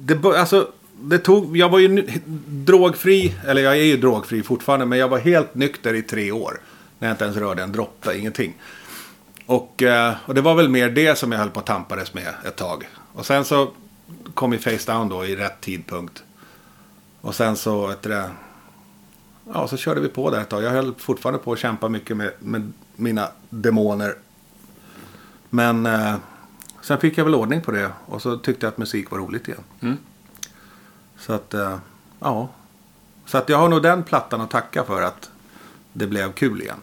[0.00, 0.68] det, alltså,
[1.00, 2.06] det tog, jag var ju
[2.46, 6.60] drogfri, eller jag är ju drogfri fortfarande, men jag var helt nykter i tre år.
[6.98, 8.54] När jag inte ens rörde en droppe, ingenting.
[9.46, 12.34] Och, eh, och det var väl mer det som jag höll på att tampades med
[12.46, 12.88] ett tag.
[13.12, 13.70] Och sen så
[14.34, 16.22] kom ju face down då i rätt tidpunkt.
[17.20, 18.22] Och sen så, vet du
[19.52, 20.62] ja så körde vi på där ett tag.
[20.62, 24.14] Jag höll fortfarande på att kämpa mycket med, med mina demoner.
[25.50, 26.16] Men eh,
[26.80, 27.90] sen fick jag väl ordning på det.
[28.06, 29.62] Och så tyckte jag att musik var roligt igen.
[29.80, 29.96] Mm.
[31.18, 31.78] Så att, eh,
[32.20, 32.48] ja.
[33.26, 35.30] Så att jag har nog den plattan att tacka för att
[35.92, 36.80] det blev kul igen.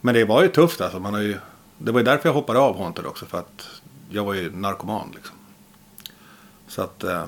[0.00, 1.00] Men det var ju tufft alltså.
[1.00, 1.38] Man har ju,
[1.78, 3.26] det var ju därför jag hoppade av Haunted också.
[3.26, 3.68] För att
[4.10, 5.36] jag var ju narkoman liksom.
[6.68, 7.24] Så att eh,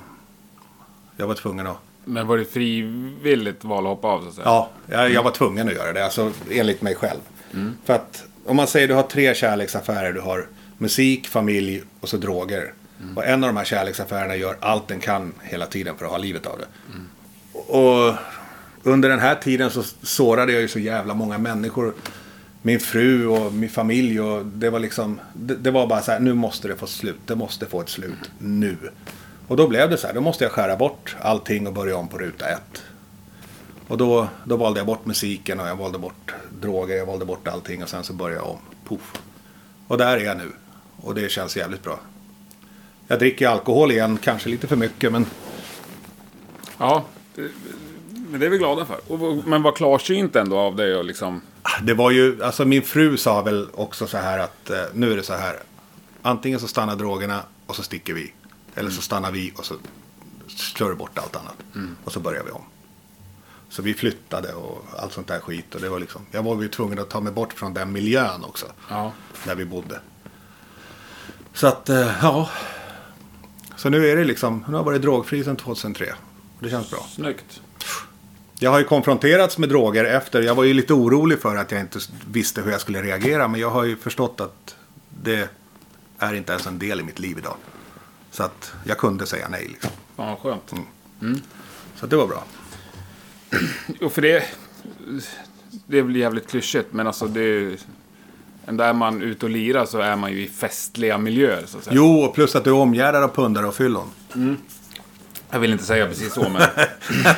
[1.16, 1.76] jag var tvungen att...
[2.04, 4.44] Men var det frivilligt val att hoppa av så att säga?
[4.44, 6.04] Ja, jag, jag var tvungen att göra det.
[6.04, 7.20] Alltså enligt mig själv.
[7.84, 10.12] För att om man säger du har tre kärleksaffärer.
[10.12, 10.46] Du har
[10.78, 12.72] musik, familj och så droger.
[13.16, 16.18] Och en av de här kärleksaffärerna gör allt den kan hela tiden för att ha
[16.18, 16.66] livet av det.
[17.72, 18.14] Och
[18.82, 21.94] under den här tiden så sårade jag ju så jävla många människor.
[22.62, 25.20] Min fru och min familj och det var liksom.
[25.34, 27.20] Det, det var bara så här, nu måste det få slut.
[27.26, 28.76] Det måste få ett slut nu.
[29.48, 32.08] Och då blev det så här, då måste jag skära bort allting och börja om
[32.08, 32.82] på ruta ett.
[33.88, 37.48] Och då, då valde jag bort musiken och jag valde bort droger, jag valde bort
[37.48, 38.58] allting och sen så började jag om.
[38.88, 39.12] Puff.
[39.88, 40.52] Och där är jag nu.
[40.96, 42.00] Och det känns jävligt bra.
[43.08, 45.26] Jag dricker alkohol igen, kanske lite för mycket men
[46.78, 47.50] Ja, det-
[48.30, 49.00] men det är vi glada för.
[49.48, 51.40] Men var klarsynt ändå av dig och liksom...
[51.82, 55.16] det var ju, alltså min fru sa väl också så här att eh, nu är
[55.16, 55.56] det så här.
[56.22, 58.32] Antingen så stannar drogerna och så sticker vi.
[58.74, 59.74] Eller så stannar vi och så
[60.46, 61.56] slår det bort allt annat.
[62.04, 62.62] Och så börjar vi om.
[63.76, 65.74] Så vi flyttade och allt sånt där skit.
[65.74, 68.44] Och det var liksom, jag var ju tvungen att ta mig bort från den miljön
[68.44, 68.66] också.
[68.90, 69.12] Ja.
[69.44, 70.00] Där vi bodde.
[71.54, 72.50] Så att, eh, ja.
[73.76, 76.14] Så nu är det liksom, nu har jag varit drogfri sedan 2003.
[76.56, 77.06] Och det känns bra.
[77.14, 77.60] Snyggt.
[78.58, 80.42] Jag har ju konfronterats med droger efter.
[80.42, 81.98] Jag var ju lite orolig för att jag inte
[82.30, 83.48] visste hur jag skulle reagera.
[83.48, 84.76] Men jag har ju förstått att
[85.22, 85.50] det
[86.18, 87.56] är inte ens en del i mitt liv idag.
[88.30, 89.90] Så att jag kunde säga nej liksom.
[90.16, 90.74] Vad skönt.
[91.96, 92.44] Så att det var bra.
[94.00, 94.44] Jo, för det...
[95.86, 97.76] Det är väl jävligt klyschigt, men alltså det...
[98.66, 101.96] Är man ute och lirar så är man ju i festliga miljöer, så att säga.
[101.96, 104.10] Jo, och plus att du är omgärdad av pundare och fyllon.
[105.50, 106.62] Jag vill inte säga precis så, men...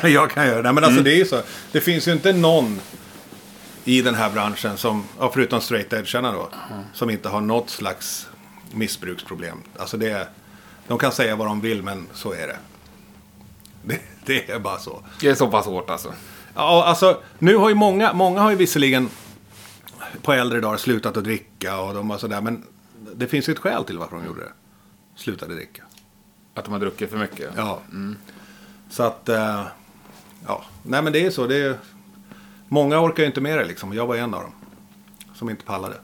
[0.11, 0.73] jag kan göra det.
[0.73, 1.41] Men alltså det är ju så.
[1.71, 2.79] Det finns ju inte någon
[3.85, 6.49] i den här branschen som, ja, förutom straight edgarna då,
[6.93, 8.27] som inte har något slags
[8.71, 9.57] missbruksproblem.
[9.77, 10.27] Alltså det är,
[10.87, 12.57] de kan säga vad de vill men så är det.
[13.81, 15.03] Det, det är bara så.
[15.21, 16.13] Det är så pass hårt alltså.
[16.55, 19.09] Ja, alltså nu har ju många, många har ju visserligen
[20.21, 22.41] på äldre dagar slutat att dricka och de har sådär.
[22.41, 22.63] Men
[23.15, 24.51] det finns ju ett skäl till varför de gjorde det.
[25.15, 25.83] Slutade dricka.
[26.53, 27.51] Att de har druckit för mycket.
[27.55, 27.81] Ja.
[28.89, 29.65] Så att, eh,
[30.47, 30.63] ja.
[30.83, 31.47] Nej men det är så.
[31.47, 31.77] Det är,
[32.67, 33.93] många orkar ju inte med det liksom.
[33.93, 34.51] Jag var en av dem.
[35.35, 35.95] Som inte pallade.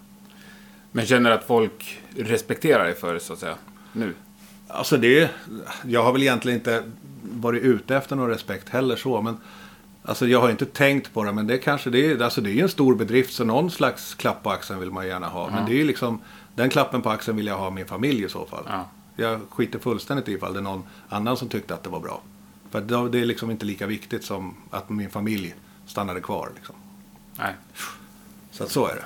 [0.92, 3.56] Men känner att folk respekterar dig för det, så att säga.
[3.94, 4.14] Nu.
[4.68, 5.30] Alltså det,
[5.86, 6.84] jag har väl egentligen inte
[7.32, 9.22] varit ute efter någon respekt heller så.
[9.22, 9.38] Men
[10.04, 11.32] alltså jag har inte tänkt på det.
[11.32, 13.34] Men det kanske det är, alltså det är ju en stor bedrift.
[13.34, 15.50] Så någon slags klapp på axeln vill man gärna ha.
[15.50, 16.22] Men det är ju liksom,
[16.56, 18.64] den klappen på axeln vill jag ha min familj i så fall.
[18.68, 18.90] Ja.
[19.16, 22.22] Jag skiter fullständigt i ifall det är någon annan som tyckte att det var bra.
[22.72, 26.52] För det är liksom inte lika viktigt som att min familj stannade kvar.
[26.56, 26.76] Liksom.
[27.38, 27.54] Nej.
[28.52, 29.06] Så att så är det.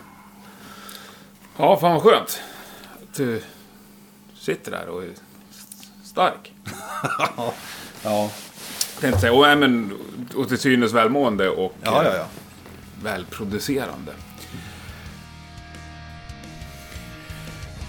[1.57, 2.41] Ja, fan vad skönt.
[3.03, 3.41] Att du
[4.35, 5.13] sitter där och är
[6.03, 6.53] stark.
[8.03, 8.31] ja.
[9.01, 9.33] Tänkte säga.
[9.33, 9.91] Och, äh, men,
[10.35, 12.25] och till synes välmående och Ja, ja, eh, ja.
[13.03, 14.11] välproducerande.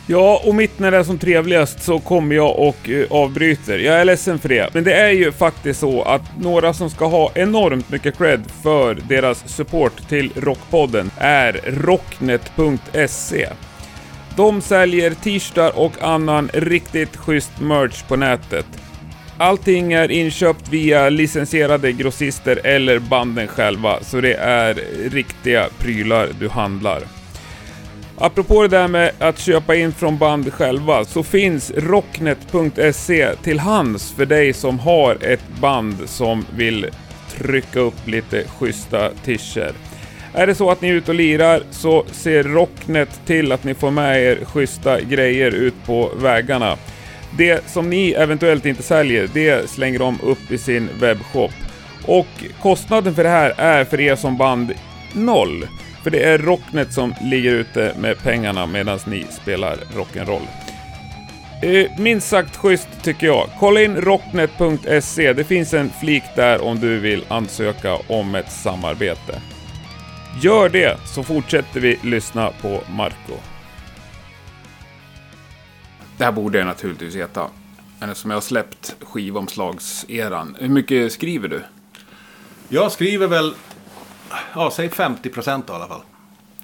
[0.07, 3.79] Ja, och mitt när det är som trevligast så kommer jag och eh, avbryter.
[3.79, 4.75] Jag är ledsen för det.
[4.75, 8.95] Men det är ju faktiskt så att några som ska ha enormt mycket cred för
[8.95, 13.49] deras support till Rockpodden är rocknet.se.
[14.37, 18.67] De säljer t-shirtar och annan riktigt schysst merch på nätet
[19.41, 24.75] allting är inköpt via licensierade grossister eller banden själva, så det är
[25.11, 27.03] riktiga prylar du handlar.
[28.19, 34.13] Apropå det där med att köpa in från band själva, så finns rocknet.se till hands
[34.13, 36.87] för dig som har ett band som vill
[37.29, 39.73] trycka upp lite schyssta tischer.
[40.35, 43.75] Är det så att ni är ute och lirar så ser Rocknet till att ni
[43.75, 46.77] får med er schyssta grejer ut på vägarna.
[47.37, 51.53] Det som ni eventuellt inte säljer, det slänger de upp i sin webbshop.
[52.07, 54.73] Och kostnaden för det här är för er som band
[55.13, 55.67] noll.
[56.03, 60.47] För det är Rocknet som ligger ute med pengarna medan ni spelar rock'n'roll.
[61.63, 63.49] Eh, minst sagt schysst tycker jag.
[63.59, 65.33] Kolla in rocknet.se.
[65.33, 69.41] Det finns en flik där om du vill ansöka om ett samarbete.
[70.43, 73.50] Gör det så fortsätter vi lyssna på Marco.
[76.21, 77.51] Det här borde jag naturligtvis veta.
[77.99, 80.57] Men eftersom jag har släppt skivomslagseran.
[80.61, 81.63] Hur mycket skriver du?
[82.69, 83.55] Jag skriver väl,
[84.55, 86.01] ja, säg 50 procent i alla fall.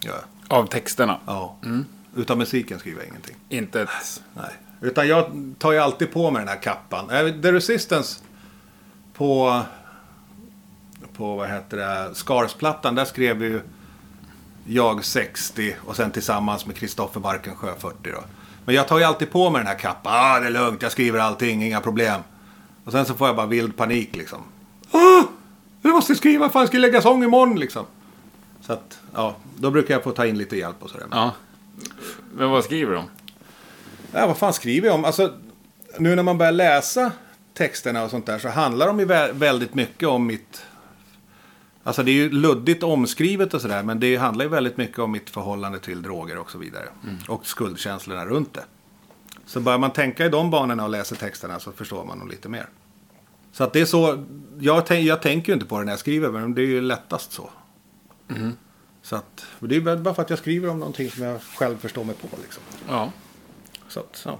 [0.00, 0.12] Ja.
[0.48, 1.20] Av texterna?
[1.26, 1.56] ja.
[2.16, 3.36] Utan musiken skriver jag ingenting.
[3.48, 4.22] Inte ett...
[4.34, 4.50] Nej.
[4.80, 7.10] Utan jag tar ju alltid på mig den här kappan.
[7.10, 8.20] Eh, The Resistance
[9.14, 9.62] på,
[11.16, 13.60] på vad heter det, Scars-plattan, där skrev ju
[14.66, 18.24] jag 60 och sen tillsammans med Kristoffer Barkensjö 40 då.
[18.66, 20.12] Men jag tar ju alltid på mig den här kappan.
[20.16, 22.20] Ah, det är lugnt, jag skriver allting, inga problem.
[22.85, 24.38] Och sen så får jag bara vild panik liksom.
[24.90, 25.22] Ah,
[25.83, 27.87] jag måste skriva, fan jag ska lägga sång imorgon liksom.
[28.61, 31.07] Så att, ja, då brukar jag få ta in lite hjälp och sådär.
[31.11, 31.33] Ja.
[32.35, 33.09] Men vad skriver du om?
[34.12, 35.05] Ja, vad fan skriver jag om?
[35.05, 35.33] Alltså,
[35.98, 37.12] nu när man börjar läsa
[37.55, 40.62] texterna och sånt där så handlar de ju vä- väldigt mycket om mitt...
[41.87, 45.12] Alltså det är ju luddigt omskrivet och sådär men det handlar ju väldigt mycket om
[45.12, 46.88] mitt förhållande till droger och så vidare.
[47.29, 48.64] Och skuldkänslorna runt det.
[49.44, 52.49] Så börjar man tänka i de banorna och läser texterna så förstår man dem lite
[52.49, 52.68] mer.
[53.53, 54.25] Så att det är så,
[54.59, 56.81] jag, tänk, jag tänker ju inte på det när jag skriver men det är ju
[56.81, 57.51] lättast så.
[59.03, 62.05] Så att, det är bara för att jag skriver om någonting som jag själv förstår
[62.05, 62.62] mig på liksom.
[62.88, 63.12] Ja.
[63.88, 64.38] Så att, ja.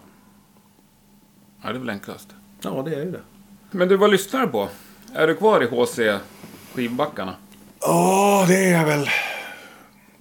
[1.63, 2.29] Ja, det är väl enklast.
[2.61, 3.23] Ja, det är ju det.
[3.71, 4.69] Men du, vad lyssnar du på?
[5.15, 6.21] Är du kvar i HC
[6.77, 7.35] skivbackarna?
[7.81, 9.09] Ja, det är väl.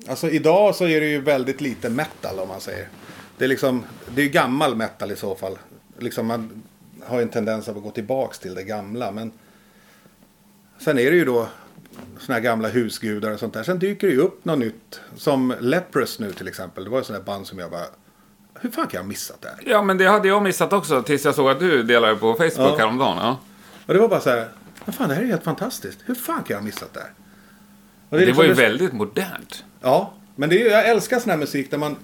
[0.08, 2.88] Alltså idag så är det ju väldigt lite metal om man säger.
[3.38, 3.84] Det är liksom,
[4.16, 5.58] det är gammal metal i så fall.
[6.00, 6.64] Liksom man
[7.06, 9.12] har ju en tendens att gå tillbaks till det gamla.
[9.12, 9.32] Men
[10.80, 11.48] sen är det ju då
[12.20, 13.64] såna här gamla husgudar och sånt där.
[13.64, 15.00] Sen dyker det ju upp något nytt.
[15.16, 16.84] Som Leprous nu till exempel.
[16.84, 17.86] Det var ju sådana här band som jag bara,
[18.60, 19.58] hur fan kan jag ha missat det här?
[19.66, 22.52] Ja, men det hade jag missat också tills jag såg att du delade på Facebook
[22.58, 22.78] Ja.
[22.78, 23.18] häromdagen.
[23.18, 23.38] Ja.
[23.86, 24.48] Och det var bara så här,
[24.86, 26.00] vad fan det här är helt fantastiskt.
[26.06, 27.10] Hur fan kan jag ha missat det här?
[28.10, 29.64] Och Det, liksom var ju det- väldigt modernt.
[29.82, 31.96] Ja, men det är, jag älskar sån här musik där man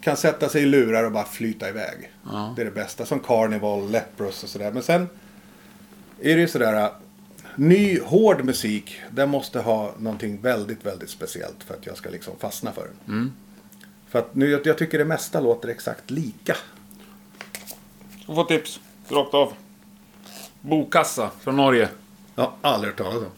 [0.00, 2.12] kan sätta sig i lurar och bara flyta iväg.
[2.24, 2.52] Ja.
[2.56, 3.06] Det är det bästa.
[3.06, 4.72] Som Carnival, Leprous och sådär.
[4.72, 5.08] Men sen
[6.20, 6.82] är det ju sådär.
[6.84, 6.90] äh,
[7.56, 12.34] Ny hård musik, den måste ha någonting väldigt, väldigt speciellt för att jag ska liksom
[12.38, 13.14] fastna för den.
[13.16, 13.32] Mm.
[14.08, 16.56] För att nu, jag, jag tycker det mesta låter exakt lika.
[18.26, 18.80] Du får tips.
[19.08, 19.52] Rakt av.
[20.60, 21.88] Bokassa från Norge.
[22.38, 23.30] Jag har aldrig hört talas om.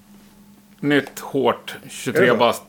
[0.88, 2.62] Nytt, hårt, Är 23 det bast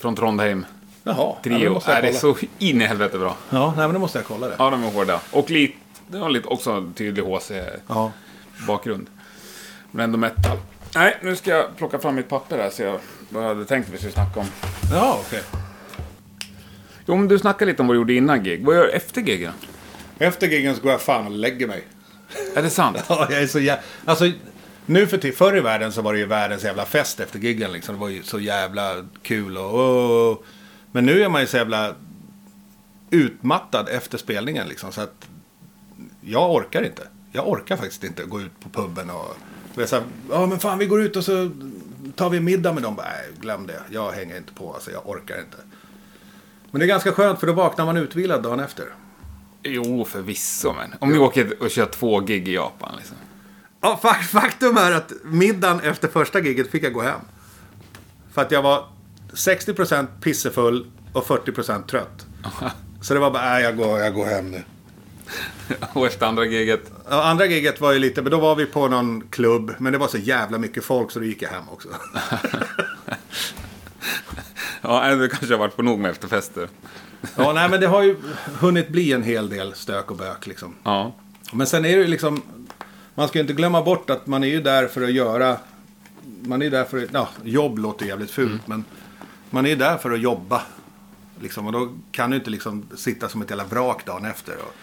[0.00, 0.66] från Trondheim.
[1.04, 1.72] Jaha, ja, Trio.
[1.72, 2.34] måste jag är det kolla.
[2.34, 3.36] så in i helvete bra.
[3.50, 4.54] Ja, nej, men då måste jag kolla det.
[4.58, 5.20] Ja, de är hårda.
[5.32, 5.76] Och lite,
[6.08, 9.06] det var lite också tydlig HC-bakgrund.
[9.08, 9.22] Ja.
[9.90, 10.58] Men ändå metal.
[10.94, 13.88] Nej, nu ska jag plocka fram mitt papper här så jag vad jag hade tänkt
[13.88, 14.46] vi skulle snacka om.
[14.92, 15.42] Ja, okej.
[17.06, 18.64] Jo, men du snackade lite om vad du gjorde innan gig.
[18.66, 19.52] Vad gör du efter giggen?
[20.18, 21.84] Efter giggen så går jag fan och lägger mig.
[22.56, 22.96] Är det sant?
[23.08, 23.82] Ja, jag är så jävla...
[24.04, 24.24] Alltså,
[24.86, 27.72] nu för till förr i världen så var det ju världens jävla fest efter giggen
[27.72, 27.94] liksom.
[27.94, 30.30] Det var ju så jävla kul och...
[30.30, 30.44] och
[30.92, 31.94] men nu är man ju så jävla
[33.10, 34.92] utmattad efter spelningen liksom.
[34.92, 35.28] Så att
[36.20, 37.08] jag orkar inte.
[37.32, 39.36] Jag orkar faktiskt inte gå ut på puben och...
[40.30, 41.50] ja men fan vi går ut och så
[42.16, 42.94] tar vi middag med dem.
[42.98, 43.80] Nej, glöm det.
[43.90, 44.72] Jag hänger inte på.
[44.74, 45.56] Alltså jag orkar inte.
[46.70, 48.86] Men det är ganska skönt för då vaknar man utvilad dagen efter.
[49.62, 50.94] Jo, förvisso men.
[51.00, 53.16] Om ni åker och kör två gig i Japan liksom.
[53.86, 57.20] Ja, fak- faktum är att middagen efter första giget fick jag gå hem.
[58.32, 58.84] För att jag var
[59.32, 62.26] 60% pissefull och 40% trött.
[63.00, 64.62] Så det var bara, nej jag går, jag går hem nu.
[65.92, 66.90] och efter andra giget.
[67.10, 69.74] Ja, andra giget var ju lite, men då var vi på någon klubb.
[69.78, 71.88] Men det var så jävla mycket folk så då gick jag hem också.
[74.80, 76.68] Ja, du kanske har varit på nog med efterfester.
[77.36, 78.16] Ja, nej men det har ju
[78.60, 80.74] hunnit bli en hel del stök och bök liksom.
[80.82, 81.14] Ja.
[81.52, 82.42] Men sen är det ju liksom,
[83.16, 85.58] man ska ju inte glömma bort att man är ju där för att göra,
[86.42, 88.84] man är där för att, ja, jobb låter jävligt fult, men
[89.50, 90.62] man är ju där för att jobba.
[91.40, 94.56] Liksom, och då kan du inte liksom sitta som ett jävla vrak dagen efter.
[94.56, 94.74] Och,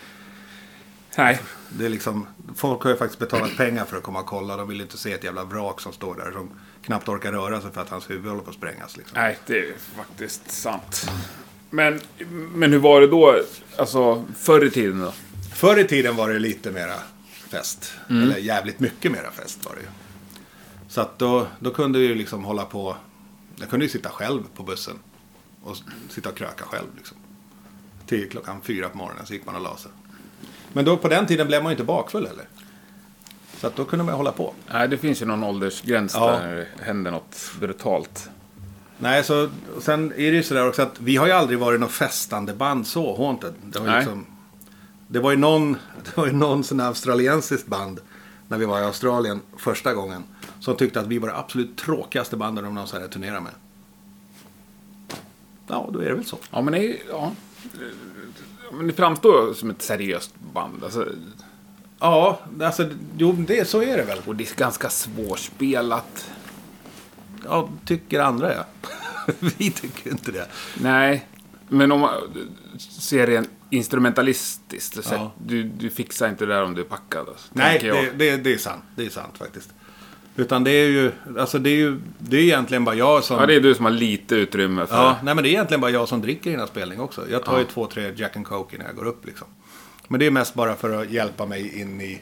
[1.17, 1.39] Nej.
[1.69, 4.57] Det är liksom, folk har ju faktiskt betalat pengar för att komma och kolla.
[4.57, 6.49] De vill inte se ett jävla vrak som står där som
[6.81, 8.97] knappt orkar röra sig för att hans huvud håller på att sprängas.
[8.97, 9.17] Liksom.
[9.19, 11.11] Nej, det är faktiskt sant.
[11.69, 12.01] Men,
[12.53, 13.41] men hur var det då,
[13.77, 15.13] alltså förr i tiden då?
[15.53, 16.95] Förr i tiden var det lite mera
[17.57, 17.93] fest.
[18.09, 19.87] Eller jävligt mycket mera fest var det ju.
[20.87, 22.95] Så att då, då kunde vi ju liksom hålla på.
[23.55, 24.99] Jag kunde ju sitta själv på bussen.
[25.63, 25.77] Och
[26.09, 27.17] sitta och kröka själv liksom.
[28.05, 29.91] Till klockan fyra på morgonen så gick man och la sig.
[30.73, 32.45] Men då på den tiden blev man ju inte bakfull heller.
[33.57, 34.53] Så att då kunde man hålla på.
[34.71, 36.31] Nej, det finns ju någon åldersgräns Ja.
[36.31, 38.29] där det händer något brutalt.
[38.97, 39.49] Nej, så
[39.81, 42.87] sen är det ju sådär också att vi har ju aldrig varit något festande band
[42.87, 43.53] så, Haunted.
[43.63, 43.97] Det, har Nej.
[43.99, 44.25] liksom,
[45.13, 45.73] det var ju någon,
[46.03, 47.99] det var ju någon sån australiensiskt band
[48.47, 50.23] när vi var i Australien första gången.
[50.59, 53.51] Som tyckte att vi var det absolut tråkigaste bandet de någonsin hade turnerat med.
[55.67, 56.37] Ja, då är det väl så.
[56.51, 57.31] Ja, men det, ja.
[58.71, 60.83] Men det framstår som ett seriöst band.
[60.83, 61.07] Alltså,
[61.99, 64.19] Ja, alltså, jo, det, så är det väl.
[64.25, 66.31] och det är ganska svårspelat.
[67.43, 68.65] Ja, tycker andra ja.
[69.39, 70.47] vi tycker inte det.
[70.81, 71.27] Nej,
[71.69, 72.11] men om man
[72.77, 75.03] ser det instrumentalistiskt.
[75.03, 75.31] Så Ja.
[75.45, 77.27] du, du fixar inte det där om du är packad.
[77.29, 78.83] Alltså, Nej, det, det, det är sant.
[78.95, 79.69] Det är sant faktiskt.
[80.35, 83.39] Utan det är ju, alltså det är ju, det är egentligen bara jag som...
[83.39, 85.81] Ja, det är du som har lite utrymme för Ja, nej men det är egentligen
[85.81, 87.29] bara jag som dricker i den här spelningen också.
[87.29, 89.47] Jag tar ju två, tre Jack and Coke innan jag går upp liksom.
[90.07, 92.21] Men det är mest bara för att hjälpa mig in i,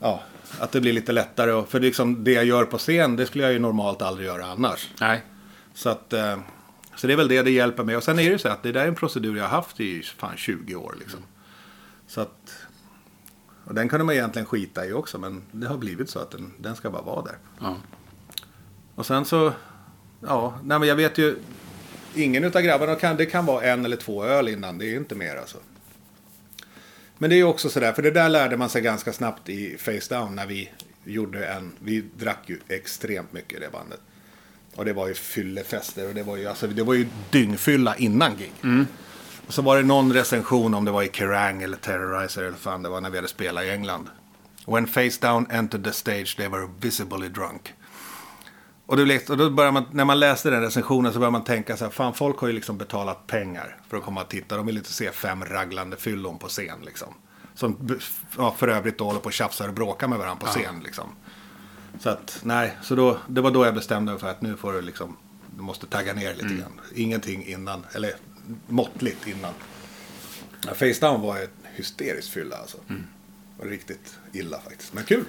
[0.00, 0.22] ja,
[0.58, 1.52] att det blir lite lättare.
[1.52, 4.46] Och, för liksom det jag gör på scen, det skulle jag ju normalt aldrig göra
[4.46, 4.88] annars.
[5.00, 5.22] Nej.
[5.74, 6.36] Så att, eh,
[6.98, 7.96] så det är väl det det hjälper mig.
[7.96, 9.80] Och sen är det ju så att det där är en procedur jag har haft
[9.80, 11.20] i fan 20 år liksom.
[12.06, 12.54] Så att,
[13.64, 16.52] och den kunde man egentligen skita i också, men det har blivit så att den,
[16.58, 17.38] den ska bara vara där.
[17.60, 17.76] Ja.
[18.94, 19.52] Och sen så,
[20.20, 21.36] ja, nej men jag vet ju,
[22.14, 24.96] ingen utav grabbarna kan, det kan vara en eller två öl innan, det är ju
[24.96, 25.58] inte mer alltså.
[27.18, 29.78] Men det är ju också sådär, för det där lärde man sig ganska snabbt i
[29.78, 30.70] Face Down när vi
[31.04, 34.00] gjorde en, vi drack ju extremt mycket i det bandet.
[34.78, 38.36] Och det var ju fyllefester och det var ju, alltså, det var ju dyngfylla innan
[38.36, 38.52] gig.
[39.46, 42.82] Och så var det någon recension om det var i Kerrang eller Terrorizer eller fan
[42.82, 44.06] det var när vi hade spelat i England.
[44.66, 47.74] When Face Down entered the stage they were visibly drunk.
[48.86, 51.76] Och, det, och då börjar man, när man läste den recensionen så börjar man tänka
[51.76, 54.56] så här, fan folk har ju liksom betalat pengar för att komma och titta.
[54.56, 57.08] De vill inte se fem raglande fyllon på scen liksom.
[57.54, 57.98] Som
[58.36, 61.06] ja, för övrigt då håller på och tjafsar och bråkar med varandra på scen liksom.
[62.00, 64.72] Så att, nej, så då, det var då jag bestämde mig för att nu får
[64.72, 65.16] du liksom,
[65.56, 66.80] du måste tagga ner lite grann.
[66.94, 68.12] Ingenting innan, eller
[68.66, 69.52] måttligt innan.
[70.66, 72.78] Ja, Face Down var ett hysteriskt fylla alltså.
[73.58, 75.24] Var riktigt illa faktiskt, men kul.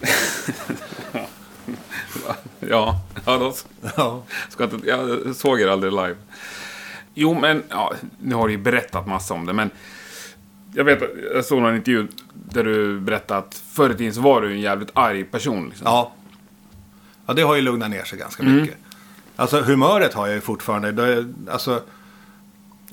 [2.60, 3.54] Ja, ja då
[3.96, 4.22] Ja.
[4.48, 6.16] ska inte, jag såg er aldrig live.
[7.14, 9.70] Jo, men ja, nu har du ju berättat massa om det, men
[10.74, 14.20] jag vet att jag såg någon intervju där du berättade att förr i tiden så
[14.20, 15.68] var du en jävligt arg person.
[15.68, 15.84] Liksom.
[15.84, 16.12] Ja.
[17.26, 18.76] Ja, det har ju lugnat ner sig ganska mycket.
[19.36, 20.92] Alltså humöret har jag ju fortfarande.
[20.92, 21.82] Det, alltså,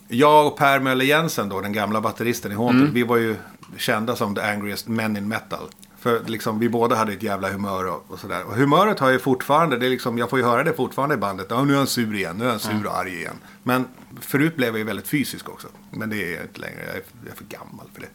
[0.08, 3.36] jag och Per Möller Jensen då, den gamla batteristen i Haunted, vi var ju
[3.78, 5.68] kända som the angriest men in metal.
[6.00, 8.44] För liksom, vi båda hade ett jävla humör och, och sådär.
[8.44, 11.16] Och humöret har jag ju fortfarande, det är liksom, jag får ju höra det fortfarande
[11.16, 11.48] i bandet.
[11.50, 13.36] Ja, nu är han sur igen, nu är han sur och arg igen.
[13.64, 13.86] Men
[14.22, 15.68] förut blev jag ju väldigt fysisk också.
[15.92, 18.08] Men det är jag inte längre, jag är, jag är för gammal för det.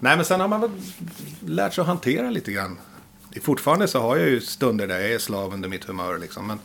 [0.00, 0.70] Nej, men sen har man väl
[1.40, 2.78] lärt sig att hantera lite grann.
[3.42, 6.46] Fortfarande så har jag ju stunder där jag är slav under mitt humör liksom.
[6.46, 6.58] Men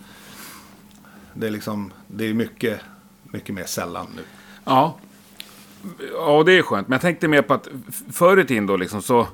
[1.34, 2.80] det är liksom, det är mycket,
[3.24, 4.22] mycket mer sällan nu.
[4.64, 4.98] Ja.
[6.14, 6.88] Ja, det är skönt.
[6.88, 7.68] Men jag tänkte mer på att
[8.12, 9.28] förr i tiden då liksom så...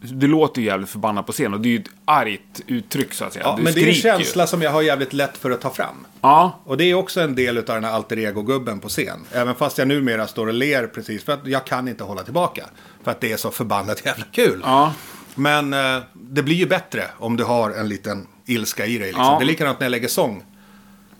[0.00, 3.24] Du låter ju jävligt förbannad på scen och det är ju ett argt uttryck så
[3.24, 3.44] att säga.
[3.44, 4.24] Ja, du men det är en skriker ju.
[4.24, 6.06] känsla som jag har jävligt lätt för att ta fram.
[6.20, 9.20] Ja, Och det är också en del av den här alter ego-gubben på scen.
[9.32, 12.64] Även fast jag numera står och ler precis för att jag kan inte hålla tillbaka.
[13.04, 14.60] För att det är så förbannat jävla kul.
[14.64, 14.92] ja.
[15.34, 19.06] Men eh, det blir ju bättre om du har en liten ilska i dig.
[19.06, 19.24] Liksom.
[19.24, 19.36] Ja.
[19.38, 20.44] Det är likadant när jag lägger sång.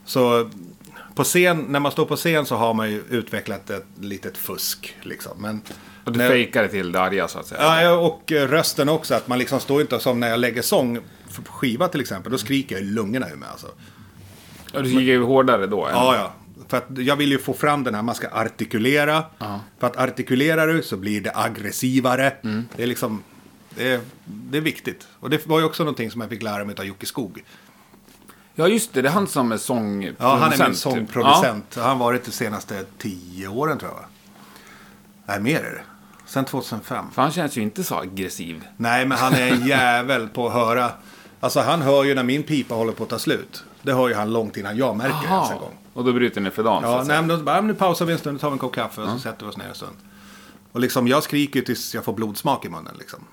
[0.05, 0.51] Så
[1.15, 4.97] på scen, när man står på scen så har man ju utvecklat ett litet fusk.
[5.03, 5.33] Liksom.
[5.43, 5.61] Men,
[6.09, 7.83] Och du fejkar det till det arga så att säga.
[7.83, 9.15] Ja, och eh, rösten också.
[9.15, 10.99] Att man liksom står inte som när jag lägger sång
[11.47, 12.33] på skiva till exempel.
[12.33, 13.67] Då skriker jag i lungorna ur mig alltså.
[14.75, 15.87] Och du gick ju hårdare då.
[15.87, 16.33] än- Ja, ja.
[16.69, 19.25] För att jag vill ju få fram den här, man ska artikulera.
[19.79, 22.33] För att artikulerar du så blir det aggressivare.
[22.77, 23.23] Det är liksom,
[23.71, 25.07] det är, det är viktigt.
[25.21, 27.45] Och det var ju också någonting som jag fick lära mig av Jocke Skog.
[28.55, 29.03] Ja, just det.
[29.03, 30.17] Det är han som är sångproducent.
[30.21, 30.77] Ja, han är min typ.
[30.77, 31.75] sångproducent.
[31.75, 34.05] Han har varit de senaste tio åren tror jag.
[35.27, 35.83] Nej, mer är det.
[36.29, 37.05] Sen 2005.
[37.09, 38.65] Ja, för han känns ju inte så aggressiv.
[38.77, 40.91] Nej, men han är en jävel på att höra.
[41.41, 43.65] Alltså han hör ju när min pipa håller på att ta slut.
[43.83, 45.79] Det hör ju han långt innan jag märker det ens en gång.
[45.93, 46.83] Och då bryter ni för dagen.
[46.83, 49.01] Ja, nej, men då bara, nu pausar vi en stund, tar vi en kopp kaffe
[49.01, 49.97] och så sätter vi oss ner en stund.
[50.73, 53.25] Och liksom jag skriker tills jag får blodsmak i munnen liksom.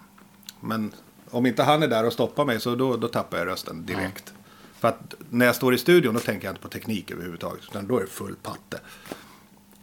[0.60, 0.91] Men
[1.32, 4.34] om inte han är där och stoppar mig så då, då tappar jag rösten direkt.
[4.80, 7.64] För att när jag står i studion då tänker jag inte på teknik överhuvudtaget.
[7.70, 8.80] Utan då är det full patte.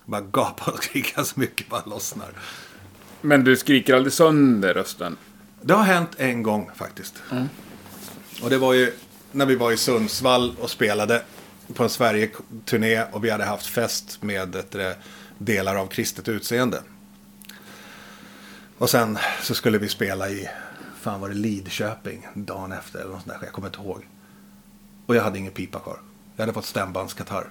[0.05, 2.33] Bara gapa och skrika så mycket bara lossnar.
[3.23, 5.17] Men du skriker aldrig sönder rösten?
[5.63, 7.23] Det har hänt en gång faktiskt.
[8.43, 8.93] Och det var ju
[9.33, 11.23] när vi var i Sundsvall och spelade
[11.75, 14.77] på en Sverige-turné och vi hade haft fest med ett,
[15.39, 16.83] delar av kristet utseende.
[18.79, 20.49] Och sen så skulle vi spela i,
[21.01, 24.07] fan var det Lidköping dagen efter eller något sånt där, jag kommer inte ihåg.
[25.07, 25.99] Och jag hade ingen pipa kvar.
[26.37, 27.49] Jag hade fått stämbandskatarr.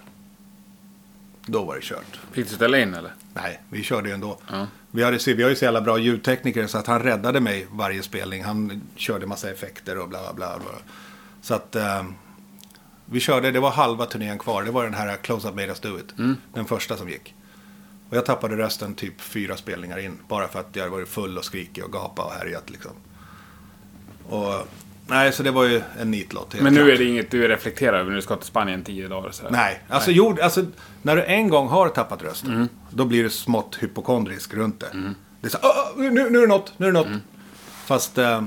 [1.45, 2.19] Då var det kört.
[2.31, 3.13] Fick du ställa in eller?
[3.33, 4.37] Nej, vi körde ju ändå.
[4.49, 4.67] Ja.
[4.91, 8.03] Vi, hade, vi har ju så jävla bra ljudtekniker så att han räddade mig varje
[8.03, 8.43] spelning.
[8.43, 10.59] Han körde massa effekter och bla bla bla.
[10.59, 10.79] bla.
[11.41, 12.03] Så att eh,
[13.05, 14.63] vi körde, det var halva turnén kvar.
[14.63, 16.13] Det var den här Close Up Made Us Do It.
[16.53, 17.35] Den första som gick.
[18.09, 20.17] Och jag tappade rösten typ fyra spelningar in.
[20.27, 22.91] Bara för att jag varit full och skrikig och gapa och härjat liksom.
[24.29, 24.67] Och,
[25.11, 26.53] nej, så det var ju en nitlott.
[26.61, 26.93] Men nu klart.
[26.93, 29.51] är det inget du reflekterar över när du ska till Spanien tio dagar sådär?
[29.51, 30.65] Nej, alltså, Jord, alltså
[31.01, 32.69] när du en gång har tappat rösten.
[32.89, 35.13] Då blir du smått hypokondrisk runt det.
[35.41, 37.21] Det är så "Åh, åh, nu, nu är det något, nu är det något.
[37.85, 38.41] Fast eh,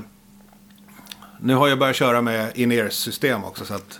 [1.39, 3.65] nu har jag börjat köra med in-ear-system också.
[3.65, 3.99] Så att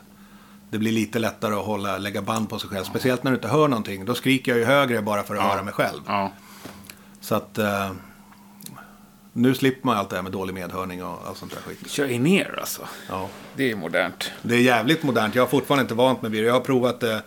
[0.69, 2.83] det blir lite lättare att hålla, lägga band på sig själv.
[2.83, 4.05] Speciellt när du inte hör någonting.
[4.05, 6.01] Då skriker jag ju högre bara för att höra mig själv.
[6.07, 6.31] Ja.
[7.21, 7.91] Så att eh,
[9.37, 11.89] nu slipper man allt det här med dålig medhörning och allt sånt där skit.
[11.89, 12.81] Kör in er alltså.
[13.09, 13.27] Ja.
[13.55, 14.31] Det är modernt.
[14.41, 15.35] Det är jävligt modernt.
[15.35, 16.47] Jag har fortfarande inte vant mig vid det.
[16.47, 17.23] Jag har provat det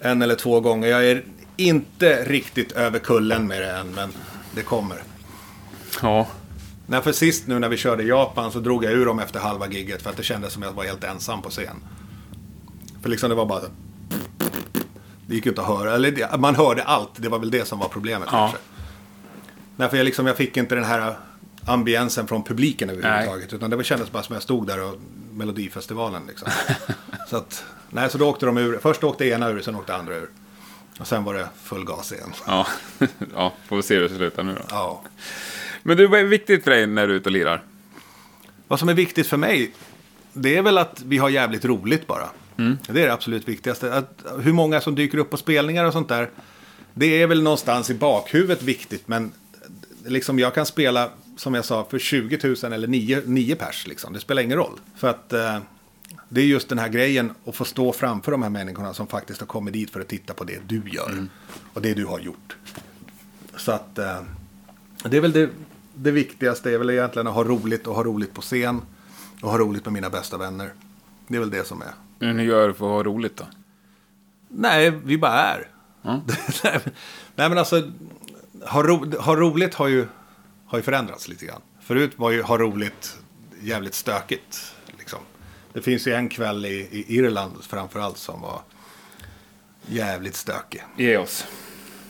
[0.00, 0.88] en eller två gånger.
[0.88, 1.24] Jag är
[1.56, 4.12] inte riktigt över kullen med det än, men
[4.54, 4.96] det kommer.
[6.02, 6.26] Ja.
[6.86, 9.40] Nej, för sist nu när vi körde i Japan så drog jag ur dem efter
[9.40, 11.76] halva gigget för att det kändes som att jag var helt ensam på scen.
[13.02, 13.60] För liksom det var bara...
[15.26, 15.94] Det gick ju inte att höra.
[15.94, 17.10] Eller man hörde allt.
[17.16, 18.38] Det var väl det som var problemet Ja.
[18.38, 18.58] kanske.
[19.76, 21.14] Nej, för jag, liksom, jag fick inte den här
[21.66, 23.52] ambiensen från publiken överhuvudtaget.
[23.52, 24.98] Utan det kändes bara som att jag stod där och
[25.32, 26.48] Melodifestivalen liksom.
[27.30, 28.78] så att, nej, så då åkte de ur.
[28.82, 30.28] Först åkte ena ur, sen åkte andra ur.
[31.00, 32.32] Och sen var det full gas igen.
[32.46, 32.66] Ja.
[33.34, 34.60] ja, får vi se hur det slutar nu då.
[34.70, 35.02] Ja.
[35.82, 37.62] Men du, vad är viktigt för dig när du är ute och lirar?
[38.68, 39.74] Vad som är viktigt för mig,
[40.32, 42.28] det är väl att vi har jävligt roligt bara.
[42.56, 43.94] Det är det absolut viktigaste.
[43.94, 46.30] Att, hur många som dyker upp på spelningar och sånt där.
[46.94, 49.32] Det är väl någonstans i bakhuvudet viktigt, men
[50.04, 53.86] liksom jag kan spela, som jag sa, för 20 000 eller 9, 9 pers.
[53.86, 54.12] Liksom.
[54.12, 54.80] Det spelar ingen roll.
[54.96, 55.58] För att eh,
[56.28, 59.40] det är just den här grejen att få stå framför de här människorna som faktiskt
[59.40, 61.26] har kommit dit för att titta på det du gör.
[61.72, 62.56] Och det du har gjort.
[63.56, 64.20] Så att eh,
[65.04, 65.50] det är väl det,
[65.94, 68.82] det viktigaste är väl egentligen att ha roligt och ha roligt på scen.
[69.42, 70.72] Och ha roligt med mina bästa vänner.
[71.28, 71.90] Det är väl det som är.
[72.18, 73.44] Men hur gör du för att ha roligt då?
[74.48, 75.68] Nej, vi bara är.
[77.34, 77.82] Nej, men alltså,
[78.66, 80.06] ha, ro, ha roligt har ju,
[80.74, 81.60] har ju förändrats lite grann.
[81.80, 83.16] Förut var ju ha roligt
[83.60, 84.74] jävligt stökigt.
[84.98, 85.18] Liksom.
[85.72, 88.60] Det finns ju en kväll i, i Irland framförallt som var
[89.86, 90.82] jävligt stökig.
[90.96, 91.46] Ge oss.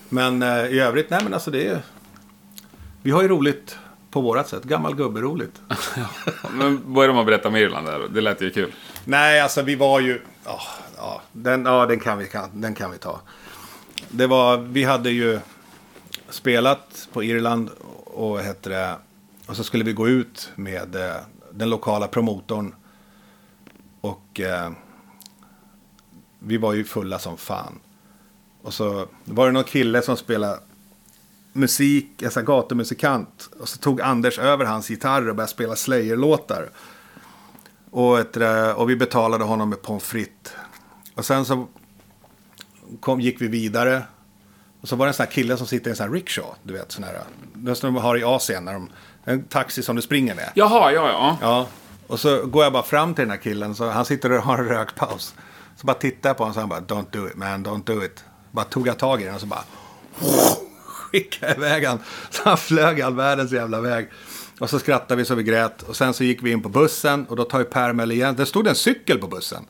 [0.09, 1.83] Men eh, i övrigt, nej men alltså det är...
[3.03, 3.79] Vi har ju roligt
[4.11, 4.65] på vårat sätt.
[4.65, 5.61] Gammal gubbe roligt.
[6.53, 8.09] Men börjar man berätta om Irland där?
[8.09, 8.75] Det lät ju kul.
[9.05, 10.21] Nej, alltså vi var ju...
[10.45, 10.61] Ja,
[10.97, 13.21] ja, den, ja den, kan vi, kan, den kan vi ta.
[14.09, 15.41] Det var, vi hade ju
[16.29, 17.71] spelat på Irland
[18.15, 18.97] och, heter det,
[19.47, 21.17] och så skulle vi gå ut med eh,
[21.53, 22.75] den lokala promotorn.
[24.01, 24.71] Och eh,
[26.39, 27.81] vi var ju fulla som fan.
[28.62, 30.59] Och så var det någon kille som spelade
[31.53, 33.51] musik, alltså gatumusikant.
[33.61, 36.71] Och så tog Anders över hans gitarr och började spela Slayer-låtar.
[37.91, 38.37] Och, ett,
[38.77, 40.53] och vi betalade honom med pommes frites.
[41.15, 41.69] Och sen så
[43.01, 44.03] kom, gick vi vidare.
[44.85, 46.55] Och så var det en sån här kille som sitter i en sån här rickshaw.
[46.62, 47.20] Du vet, sån här.
[47.55, 48.64] Den som de har i Asien.
[48.64, 48.91] När de,
[49.24, 50.51] en taxi som du springer med.
[50.55, 51.39] Jaha, ja, ja.
[51.41, 51.66] Ja.
[52.07, 53.74] Och så går jag bara fram till den här killen.
[53.74, 55.35] Så han sitter och har en rökpaus.
[55.76, 57.85] Så bara tittar jag på honom och så han bara Don't do it man, don't
[57.85, 58.24] do it.
[58.51, 59.64] Bara tog jag tag i den och så bara
[60.87, 61.99] skickade iväg han.
[62.30, 64.11] Så han flög all världens jävla väg.
[64.61, 65.82] Och så skrattade vi så vi grät.
[65.82, 67.26] Och sen så gick vi in på bussen.
[67.26, 68.37] Och då tar ju Per Möller Jensen.
[68.37, 69.64] Det stod en cykel på bussen.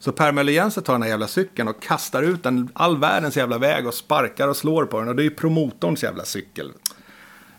[0.00, 3.58] Så Per Möller tar den här jävla cykeln och kastar ut den all världens jävla
[3.58, 5.08] väg och sparkar och slår på den.
[5.08, 6.72] Och det är ju promotorns jävla cykel.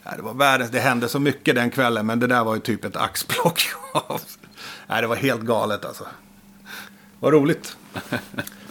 [0.03, 2.61] Nej, det, var världens, det hände så mycket den kvällen, men det där var ju
[2.61, 3.61] typ ett axplock.
[4.87, 6.05] Nej, det var helt galet alltså.
[7.19, 7.77] Vad roligt.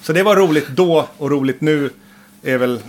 [0.02, 1.90] Så det var roligt då och roligt nu
[2.42, 2.80] är väl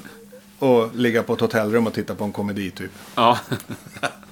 [0.59, 2.91] att ligga på ett hotellrum och titta på en komedi typ.
[3.15, 3.39] Ja.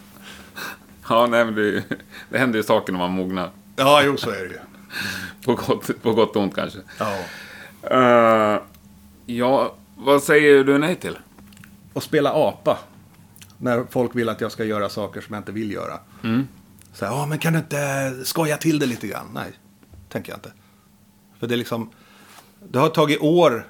[1.09, 1.83] ja, nej men det,
[2.29, 3.49] det händer ju saker när man mognar.
[3.75, 4.59] Ja, jo så är det ju.
[5.45, 6.79] På gott, på gott och ont kanske.
[6.97, 7.17] Ja.
[7.91, 8.61] Eh,
[9.25, 11.17] ja, vad säger du nej till?
[11.93, 12.77] Och spela apa.
[13.57, 15.99] När folk vill att jag ska göra saker som jag inte vill göra.
[16.93, 19.25] Så här, men kan du inte skoja till det lite grann?
[19.33, 19.51] Nej,
[20.09, 20.51] tänker jag inte.
[21.39, 21.89] För det är liksom,
[22.69, 23.67] det har tagit år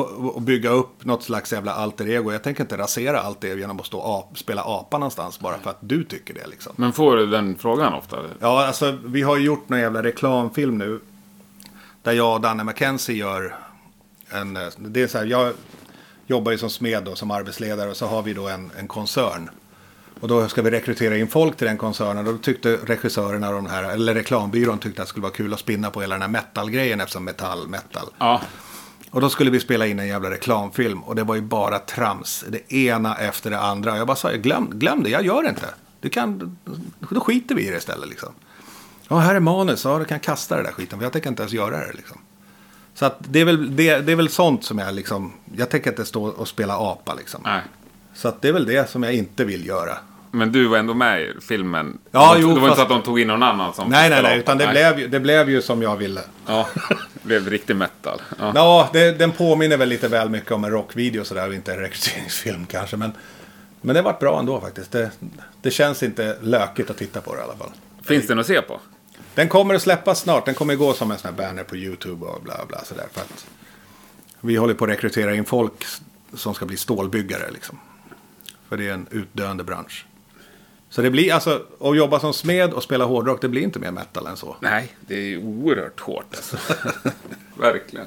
[0.00, 2.32] att att bygga upp något slags jävla alter ego.
[2.32, 5.58] Jag tänker inte rasera allt det genom att stå och ap, spela apa någonstans bara
[5.58, 6.72] för att du tycker det liksom.
[6.76, 8.16] Men får du den frågan ofta?
[8.40, 11.00] Ja, alltså vi har ju gjort någon jävla reklamfilm nu.
[12.02, 13.56] Där jag och Danne McKenzie gör
[14.28, 14.58] en...
[14.78, 15.52] Det är så här, jag
[16.26, 19.50] jobbar ju som smed då, som arbetsledare och så har vi då en, en koncern.
[20.20, 22.26] Och då ska vi rekrytera in folk till den koncernen.
[22.26, 25.54] Och då tyckte regissörerna och de här, eller reklambyrån tyckte att det skulle vara kul
[25.54, 28.08] att spinna på hela den här metal-grejen eftersom metall, metal.
[28.18, 28.40] Ja.
[29.14, 31.02] Och då skulle vi spela in en jävla reklamfilm.
[31.02, 32.44] Och det var ju bara trams.
[32.48, 33.96] Det ena efter det andra.
[33.96, 35.66] Jag bara sa, glöm, glöm det, jag gör det inte.
[36.00, 36.58] Du kan,
[36.98, 38.28] då skiter vi i det istället liksom.
[39.08, 39.84] Ja, här är manus.
[39.84, 40.98] Ja, du kan kasta det där skiten.
[40.98, 42.18] För jag tänker inte ens göra det liksom.
[42.94, 45.90] Så att det är väl, det, det är väl sånt som jag liksom, jag tänker
[45.90, 47.40] inte stå och spela apa liksom.
[47.44, 47.62] Nej.
[48.14, 49.98] Så att det är väl det som jag inte vill göra.
[50.34, 51.98] Men du var ändå med i filmen?
[52.10, 53.88] Ja, det jo, Det var inte fast- så att de tog in någon annan som
[53.88, 54.38] Nej, nej, nej.
[54.38, 54.94] Utan det Nej.
[54.94, 56.20] blev, det blev ju som jag ville.
[56.46, 56.68] Ja,
[57.12, 58.22] det blev riktig metal.
[58.38, 58.52] Ja.
[58.54, 61.78] Ja, det, den påminner väl lite väl mycket om en rockvideo sådär och inte en
[61.80, 62.96] rekryteringsfilm kanske.
[62.96, 63.12] Men,
[63.80, 64.92] men det varit bra ändå faktiskt.
[64.92, 65.10] Det,
[65.62, 67.70] det känns inte lökigt att titta på det i alla fall.
[68.02, 68.80] Finns den att se på?
[69.34, 70.44] Den kommer att släppas snart.
[70.46, 73.06] Den kommer gå som en sån här banner på YouTube och bla bla sådär.
[73.12, 73.46] För att
[74.40, 75.84] vi håller på att rekrytera in folk
[76.34, 77.78] som ska bli stålbyggare liksom.
[78.68, 80.06] För det är en utdöende bransch.
[80.94, 83.90] Så det blir alltså, att jobba som smed och spela hårdrock, det blir inte mer
[83.90, 84.56] metal än så.
[84.60, 86.56] Nej, det är oerhört hårt alltså.
[87.58, 88.06] Verkligen.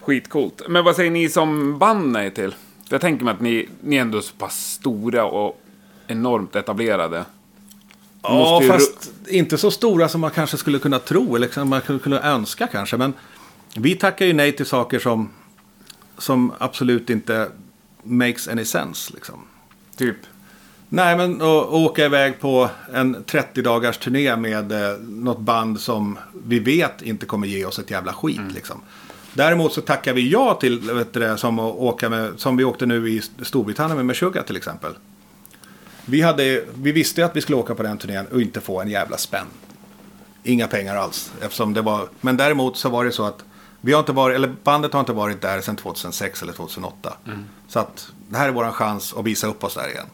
[0.00, 0.62] Skitcoolt.
[0.68, 2.54] Men vad säger ni som band nej till?
[2.88, 5.60] Jag tänker mig att ni, ni är ändå så pass stora och
[6.06, 7.24] enormt etablerade.
[8.22, 11.98] Ja, fast inte så stora som man kanske skulle kunna tro eller som man skulle
[11.98, 12.96] kunna önska kanske.
[12.96, 13.12] Men
[13.76, 15.30] vi tackar ju nej till saker som,
[16.18, 17.48] som absolut inte
[18.02, 19.12] makes any sense.
[19.14, 19.44] Liksom.
[19.96, 20.16] Typ.
[20.94, 26.18] Nej, men att åka iväg på en 30 dagars turné med eh, något band som
[26.46, 28.40] vi vet inte kommer ge oss ett jävla skit.
[28.54, 28.82] Liksom.
[29.32, 32.86] Däremot så tackar vi ja till, vet du som, att åka med, som vi åkte
[32.86, 34.92] nu i Storbritannien med Meshuggah till exempel.
[36.04, 38.88] Vi, hade, vi visste att vi skulle åka på den turnén och inte få en
[38.88, 39.46] jävla spänn.
[40.42, 41.32] Inga pengar alls.
[41.40, 43.44] Eftersom det var, men däremot så var det så att
[43.80, 47.12] vi har inte varit, eller bandet har inte varit där sedan 2006 eller 2008.
[47.68, 50.06] Så att det här är vår chans att visa upp oss där igen.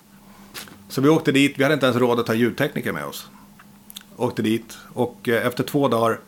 [0.90, 3.28] Så vi åkte dit, vi hade inte ens råd att ta ljudtekniker med oss.
[4.16, 6.20] Åkte dit och eh, efter två dagar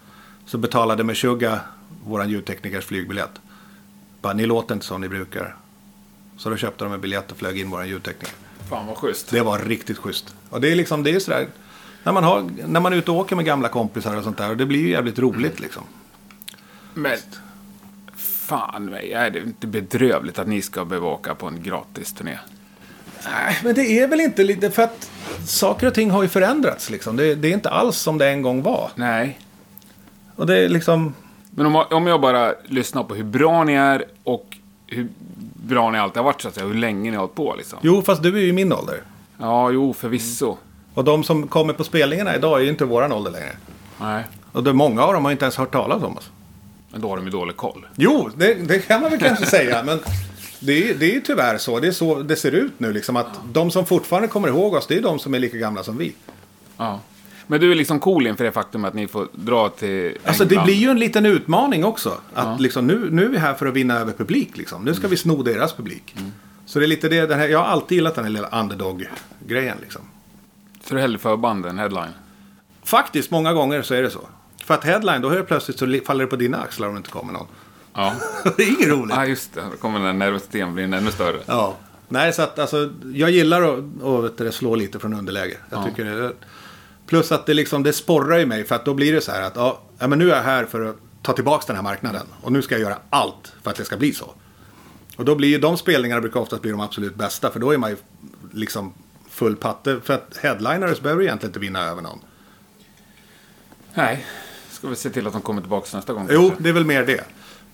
[0.46, 1.60] så betalade Meshuggah
[2.06, 3.40] våran ljudteknikers flygbiljett.
[4.20, 5.56] Bara, ni låter inte som ni brukar.
[6.36, 8.34] Så då köpte de en biljett och flög in våran ljudtekniker.
[8.68, 9.30] Fan vad schysst.
[9.30, 10.34] Det var riktigt schysst.
[10.50, 11.46] Och det är liksom, det är sådär.
[12.02, 14.50] När man, har, när man är ute och åker med gamla kompisar och sånt där.
[14.50, 15.82] Och det blir ju jävligt roligt liksom.
[16.94, 17.18] Men
[18.16, 22.38] fan mig, är det inte bedrövligt att ni ska behöva åka på en gratis turné?
[23.26, 25.10] Nej, men det är väl inte lite för att
[25.46, 27.16] saker och ting har ju förändrats liksom.
[27.16, 28.90] Det, det är inte alls som det en gång var.
[28.94, 29.38] Nej.
[30.36, 31.14] Och det är liksom,
[31.50, 34.56] Men om, om jag bara lyssnar på hur bra ni är och
[34.86, 35.08] hur
[35.54, 37.78] bra ni alltid har varit så att säga, hur länge ni har hållit på liksom.
[37.82, 39.02] jo fast du är ju i min ålder.
[39.38, 40.56] Ja, jo, förvisso.
[40.94, 43.56] Och de som kommer på spelningarna idag är ju inte våran ålder längre.
[44.00, 46.30] Nej, Och det, många av dem har inte ens hört talas om oss.
[46.90, 47.86] men då har de ju dålig koll.
[47.96, 49.82] Jo, det, det kan man väl kanske säga.
[49.82, 50.00] Men
[50.62, 51.80] det är, det är tyvärr så.
[51.80, 52.92] Det är så det ser ut nu.
[52.92, 55.82] Liksom, att de som fortfarande kommer ihåg oss, det är de som är lika gamla
[55.82, 56.14] som vi.
[56.76, 57.00] Ja.
[57.46, 60.50] Men du är liksom cool inför det faktum att ni får dra till Alltså det
[60.54, 60.64] England.
[60.64, 62.20] blir ju en liten utmaning också.
[62.34, 64.56] Att liksom, nu, nu är vi här för att vinna över publik.
[64.56, 64.84] Liksom.
[64.84, 66.14] Nu ska vi sno deras publik.
[66.66, 69.76] Så det är lite det, den här, jag har alltid gillat den här lilla underdog-grejen.
[69.80, 70.02] Liksom.
[70.84, 72.12] Så du hellre förband än headline?
[72.84, 74.20] Faktiskt, många gånger så är det så.
[74.64, 77.10] För att headline, då helt plötsligt så faller det på dina axlar om det inte
[77.10, 77.46] kommer någon.
[77.94, 78.14] Ja.
[78.56, 79.16] det är inget roligt.
[79.16, 79.62] Ja, just det.
[79.70, 81.40] Då kommer den nervositeten bli ännu större.
[81.46, 81.76] Ja.
[82.08, 85.56] Nej, så att alltså, jag gillar att, att slå lite från underläge.
[85.70, 85.84] Jag Ja.
[85.84, 86.32] tycker det,
[87.06, 89.42] plus att det, liksom, det sporrar ju mig för att då blir det så här
[89.42, 92.26] att ja, men nu är jag här för att ta tillbaka den här marknaden.
[92.42, 94.34] Och nu ska jag göra allt för att det ska bli så.
[95.16, 97.50] Och då blir ju de spelningarna brukar oftast bli de absolut bästa.
[97.50, 97.96] För då är man ju
[98.52, 98.94] liksom
[99.30, 100.00] full patte.
[100.04, 102.18] För att headliners behöver egentligen inte vinna över någon.
[103.94, 104.26] Nej.
[104.70, 106.28] Ska vi se till att de kommer tillbaka nästa gång?
[106.30, 106.62] Jo, kanske?
[106.62, 107.24] det är väl mer det.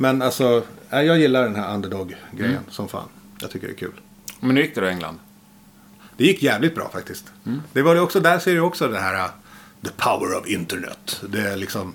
[0.00, 3.08] Men alltså, ja, jag gillar den här underdog-grejen som fan.
[3.40, 4.00] Jag tycker det är kul.
[4.40, 5.18] Men nu gick det då i England?
[6.16, 7.24] Det gick jävligt bra faktiskt.
[7.72, 9.30] Det var det också, där ser du också det här uh,
[9.84, 11.20] the power of internet.
[11.28, 11.94] Det är liksom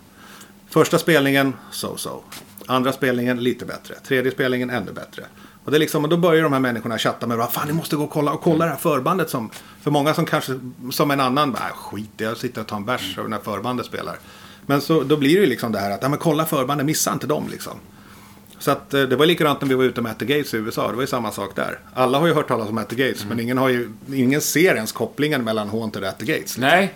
[0.70, 2.22] första spelningen so-so.
[2.66, 3.96] Andra spelningen lite bättre.
[3.96, 5.24] Tredje spelningen ännu bättre.
[5.64, 7.54] Och, det är liksom, och då börjar de här människorna chatta med varandra.
[7.60, 9.50] Fan, ni måste gå och kolla, och kolla det här förbandet som...
[9.82, 10.60] För många som kanske,
[10.92, 14.20] som en annan, bara, "Äh, skit jag sitter och tar en bärs när förbandet spelar.
[14.66, 17.14] Men så, då blir det ju liksom det här att, ja men kolla förbandet, missa
[17.14, 17.74] inte dem liksom.
[18.64, 20.58] Så att, eh, det var likadant när vi var ute med At the Gates i
[20.58, 20.88] USA.
[20.88, 21.80] Det var ju samma sak där.
[21.94, 23.26] Alla har ju hört talas om At the Gates.
[23.26, 26.58] Men ingen, har ju, ingen ser ens kopplingen mellan Haunted och At the Gates.
[26.58, 26.96] Nej.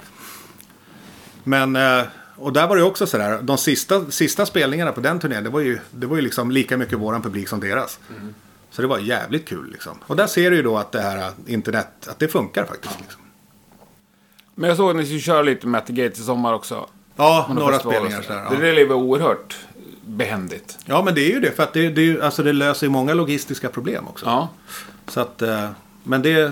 [1.44, 2.04] Men, eh,
[2.36, 3.40] och där var det också sådär.
[3.42, 5.44] De sista, sista spelningarna på den turnén.
[5.44, 8.00] Det var ju, det var ju liksom lika mycket våran publik som deras.
[8.72, 9.98] Så det var jävligt kul liksom.
[10.08, 13.00] Och där ser du ju då att det här eh, internet, att det funkar faktiskt.
[13.00, 13.22] Liksom.
[14.56, 16.90] Men jag såg att ni skulle köra lite med At the Gates i sommar också.
[17.16, 18.46] Ja, några spelningar sådär.
[18.50, 18.58] Ja.
[18.58, 19.56] Det där var oerhört
[20.08, 20.78] behändigt.
[20.86, 21.52] ja, men det är ju det.
[21.52, 24.26] För att det, det, alltså, det löser ju många logistiska problem också.
[24.26, 24.50] Ja.
[25.08, 25.70] Så att, eh,
[26.04, 26.52] men det,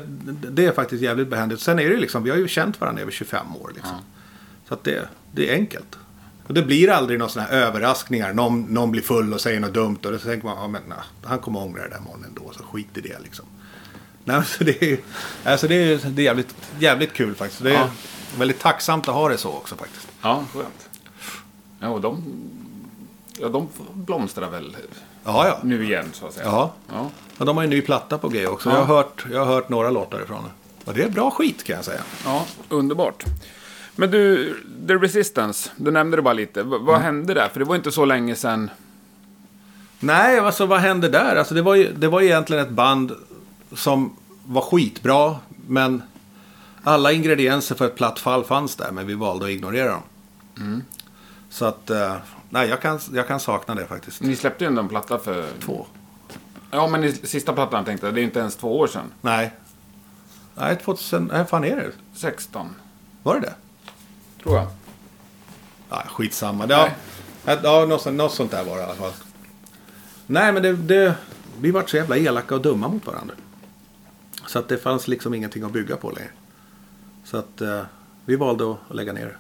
[0.52, 1.62] det är faktiskt jävligt behändigt.
[1.62, 3.72] Sen är det ju liksom, vi har ju känt varandra i över 25 år.
[3.76, 3.98] Liksom.
[4.68, 5.98] Så att det, det är enkelt.
[6.48, 8.34] Och det blir aldrig några sådana här överraskningar.
[8.34, 9.98] Någon, någon blir full och säger något dumt.
[10.06, 12.52] Och då tänker man, ja men nej, han kommer ångra det där morgonen då.
[12.58, 13.46] Så skit i det liksom.
[14.24, 14.98] Nej, så det är,
[15.44, 17.64] alltså det är, det är jävligt, jävligt kul faktiskt.
[17.64, 17.90] Det är Ja.
[18.38, 20.08] väldigt tacksamt att ha det så också faktiskt.
[20.22, 20.90] Ja, skönt.
[21.80, 22.24] Ja, och de,
[23.40, 24.78] ja, de blomstrar väl
[25.24, 25.60] Ja, ja.
[25.64, 26.46] nu igen så att säga.
[26.46, 26.72] Ja.
[26.94, 27.10] ja.
[27.38, 28.70] Och de har ju en ny platta på G också.
[28.70, 28.76] Ja.
[28.76, 30.50] Jag, har hört, jag har hört några låtar ifrån det.
[30.90, 32.02] Och det är bra skit kan jag säga.
[32.26, 33.24] Ja, underbart.
[33.96, 34.54] Men du,
[34.88, 36.64] The Resistance, du nämnde det bara lite.
[36.64, 37.50] V- vad hände där?
[37.50, 38.70] För det var inte så länge sedan.
[40.00, 41.36] Nej, alltså vad hände där?
[41.36, 43.12] Alltså, det, var ju, det var egentligen ett band
[43.74, 44.16] som
[44.46, 45.36] var skitbra.
[45.68, 46.02] Men
[46.84, 48.92] alla ingredienser för ett platt fall fanns där.
[48.92, 50.82] Men vi valde att ignorera dem.
[51.50, 52.16] Så att, eh,
[52.50, 54.22] nej, jag kan, jag kan sakna det faktiskt.
[54.22, 55.48] Ni släppte ju ändå en platta för...
[55.60, 55.86] Två.
[56.72, 59.12] Ja, men i sista plattan tänkte jag, det är inte ens två år sedan.
[59.22, 59.54] Nej.
[60.56, 61.92] Nej, 2000, nej, fan är det?
[62.14, 62.76] 16,
[63.24, 63.54] Var det det?
[64.44, 64.68] tror jag.
[65.90, 66.66] Ja, skitsamma.
[66.70, 66.90] Ja,
[67.46, 69.12] ja, något, något sånt där var det i alla fall.
[70.28, 71.16] Nej, men det, det,
[71.60, 73.36] vi var så jävla elaka och dumma mot varandra.
[74.48, 76.30] Så att det fanns liksom ingenting att bygga på längre.
[77.24, 77.82] Så att eh,
[78.26, 79.36] vi valde att lägga ner det.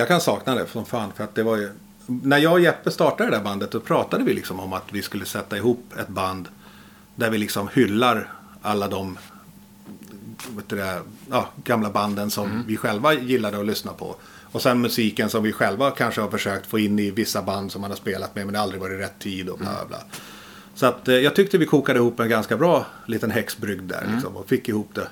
[0.00, 1.12] Jag kan sakna det som fan.
[1.16, 1.70] För att det var ju,
[2.06, 5.02] när jag och Jeppe startade det där bandet då pratade vi liksom om att vi
[5.02, 6.48] skulle sätta ihop ett band
[7.14, 8.32] där vi liksom hyllar
[8.62, 9.18] alla de
[10.68, 14.16] det, ja, gamla banden som vi själva gillade att lyssna på.
[14.52, 17.80] Och sen musiken som vi själva kanske har försökt få in i vissa band som
[17.80, 19.98] man har spelat med men det aldrig varit rätt tid och bla bla.
[20.74, 24.36] Så att eh, jag tyckte vi kokade ihop en ganska bra liten häxbrygd där liksom,
[24.36, 25.08] och fick ihop det.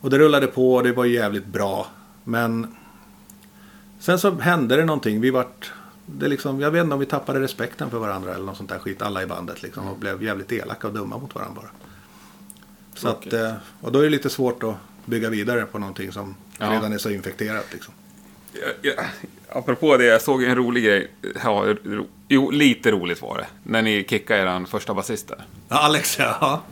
[0.00, 1.86] Och det rullade på och det var jävligt bra.
[2.24, 2.74] Men
[3.98, 5.20] sen så hände det någonting.
[5.20, 5.72] Vi vart,
[6.06, 8.78] det liksom, jag vet inte om vi tappade respekten för varandra eller något sånt där
[8.78, 9.02] skit.
[9.02, 9.88] Alla i bandet liksom.
[9.88, 11.70] Och blev jävligt elaka och dumma mot varandra bara.
[12.94, 14.74] Så att, eh, och då är det lite svårt att
[15.04, 16.70] bygga vidare på någonting som Ja.
[16.72, 17.66] redan är så infekterat.
[17.72, 17.94] Liksom.
[18.52, 18.92] Ja, ja,
[19.48, 21.10] apropå det, jag såg en rolig grej.
[21.44, 23.46] Ja, ro, jo, lite roligt var det.
[23.62, 25.44] När ni kickade er första basist där.
[25.68, 26.62] Ja, Alex, ja.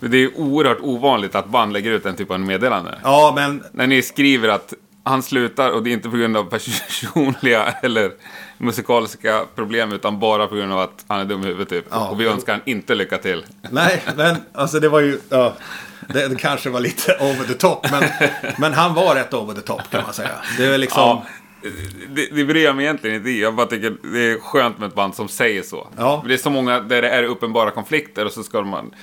[0.00, 2.98] Det är oerhört ovanligt att band lägger ut den typen av meddelande.
[3.02, 4.74] Ja, men När ni skriver att
[5.06, 8.12] han slutar och det är inte på grund av personliga eller
[8.58, 11.84] musikaliska problem utan bara på grund av att han är dum i huvudet typ.
[11.90, 12.08] Ja.
[12.08, 13.46] Och vi önskar han inte lycka till.
[13.70, 15.20] Nej, men alltså det var ju...
[15.28, 15.54] Ja,
[16.08, 17.90] det, det kanske var lite over the top.
[17.90, 18.04] Men,
[18.58, 20.30] men han var rätt over the top kan man säga.
[20.58, 21.02] Det är liksom...
[21.02, 21.24] Ja,
[22.08, 23.42] det, det bryr jag mig egentligen inte i.
[23.42, 25.88] Jag bara tycker det är skönt med ett band som säger så.
[25.96, 26.20] Ja.
[26.20, 28.94] För Det är så många där det är uppenbara konflikter och så ska man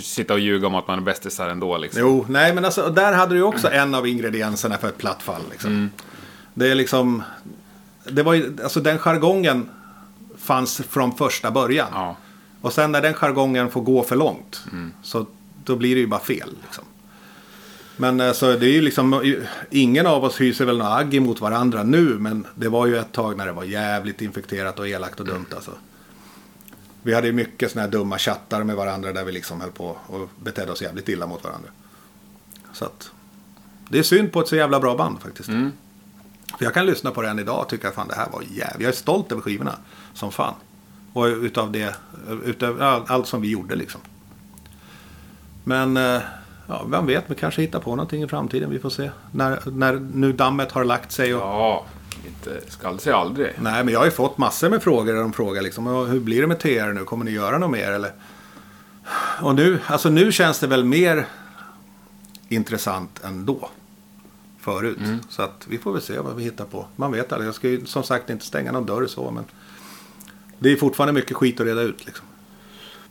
[0.00, 1.78] sitta och ljuga om att man är bästisar ändå.
[1.78, 2.00] Liksom.
[2.00, 5.42] Jo, nej men alltså där hade du också en av ingredienserna för ett platt fall.
[5.50, 5.90] Liksom.
[6.54, 7.22] Det är liksom...
[8.04, 9.68] Det var ju, alltså den jargongen
[10.38, 11.88] fanns från första början.
[11.92, 12.16] Ja.
[12.60, 14.64] Och sen när den jargongen får gå för långt.
[15.02, 15.26] Så
[15.64, 16.50] då blir det ju bara fel.
[16.62, 16.84] Liksom.
[17.96, 19.36] Men eh, så det är ju liksom,
[19.70, 22.18] ingen av oss hyser väl något agg emot varandra nu.
[22.18, 25.46] Men det var ju ett tag när det var jävligt infekterat och elakt och dumt
[25.54, 25.72] alltså.
[27.02, 29.96] Vi hade ju mycket sådana här dumma chattar med varandra där vi liksom höll på
[30.06, 31.68] och betedde oss jävligt illa mot varandra.
[32.72, 33.10] Så att
[33.88, 35.48] det är synd på ett så jävla bra band faktiskt.
[36.58, 38.42] För jag kan lyssna på det än idag och tycka att fan det här var
[38.42, 38.80] jävligt.
[38.82, 39.74] Jag är stolt över skivorna
[40.14, 40.54] som fan.
[41.12, 41.94] Och utav det,
[42.44, 44.00] utav all- allt som vi gjorde liksom.
[45.64, 46.20] Men eh,
[46.68, 48.70] ja, vem vet, vi kanske hittar på någonting i framtiden.
[48.70, 49.10] Vi får se.
[49.32, 51.34] När, när nu dammet har lagt sig.
[51.34, 51.86] Och, Ja,
[52.26, 53.52] inte skall sig aldrig.
[53.60, 56.20] Nej, men jag har ju fått massor med frågor där de frågar liksom, "Ja, hur
[56.20, 57.04] blir det med TR nu?
[57.04, 58.12] Kommer ni göra något mer eller?
[59.42, 61.26] Och nu, alltså nu känns det väl mer
[62.48, 63.68] intressant än då.
[64.60, 64.98] Förut.
[65.28, 66.86] Så att vi får väl se vad vi hittar på.
[66.96, 67.48] Man vet aldrig.
[67.48, 69.44] Jag ska ju som sagt inte stänga någon dörr så, men
[70.58, 72.26] det är fortfarande mycket skit att reda ut liksom.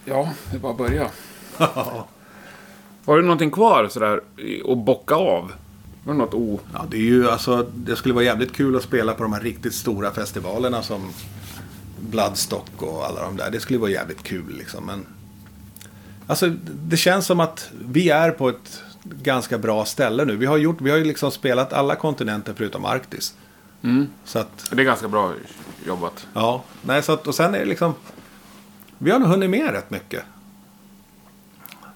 [0.05, 1.07] Ja, det är bara att börja.
[3.05, 4.21] Har du någonting kvar sådär
[4.71, 5.51] att bocka av?
[6.03, 6.59] Var det något o...
[6.73, 9.41] Ja, det är ju alltså, det skulle vara jävligt kul att spela på de här
[9.41, 11.11] riktigt stora festivalerna som
[11.99, 13.51] Bloodstock och alla de där.
[13.51, 14.85] Det skulle vara jävligt kul liksom.
[14.85, 15.05] Men
[16.27, 20.35] alltså, det känns som att vi är på ett ganska bra ställe nu.
[20.35, 23.35] Vi har, gjort, vi har ju liksom spelat alla kontinenter förutom Arktis.
[24.25, 25.33] Så att, Det är ganska bra
[25.87, 26.27] jobbat.
[26.33, 27.93] Ja, nej så att, och sen är det liksom...
[28.97, 30.23] Vi har nog hunnit med rätt mycket.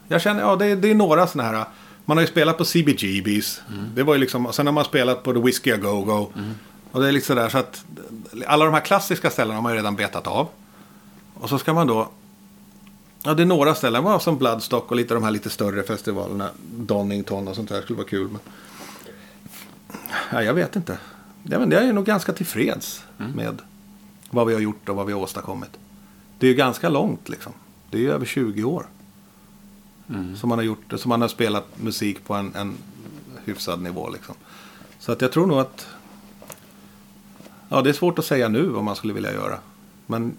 [0.08, 1.66] Jag känner, ja det är, det är några sådana här.
[2.06, 3.62] Man har ju spelat på CBGBs.
[3.96, 6.32] Det var ju liksom, och sen har man spelat på The Whiskey A Go Go.
[6.92, 7.86] Och det är liksom där så att
[8.46, 10.48] alla de här klassiska ställena har man ju redan betat av.
[11.34, 12.10] Och så ska man då...
[13.24, 14.04] Ja, det är några ställen.
[14.04, 16.50] Man har som Bloodstock och lite de här lite större festivalerna.
[16.76, 18.28] Donington och sånt där skulle vara kul.
[18.28, 18.40] Men...
[20.32, 20.98] Ja, jag vet inte.
[21.44, 23.62] Ja, men jag är nog ganska tillfreds med
[24.30, 25.70] vad vi har gjort och vad vi har åstadkommit.
[26.40, 27.54] Det är ju ganska långt liksom.
[27.90, 28.86] Det är ju över 20 år.
[30.36, 32.78] Som man har gjort, som man har spelat musik på en, en
[33.46, 34.36] hyfsad nivå liksom.
[35.00, 35.88] Så att jag tror nog att...
[37.70, 39.58] Ja, det är svårt att säga nu vad man skulle vilja göra.
[40.08, 40.38] Men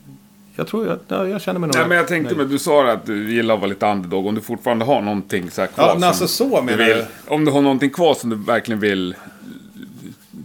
[0.57, 1.77] jag tror att ja, jag känner mig nog...
[1.77, 4.27] Nej, men jag tänkte, men du sa att du gillar att vara lite underdog.
[4.27, 5.87] Om du fortfarande har någonting så här kvar.
[5.87, 7.07] Ja, men alltså så menar vill, du?
[7.29, 9.15] Om du har någonting kvar som du verkligen vill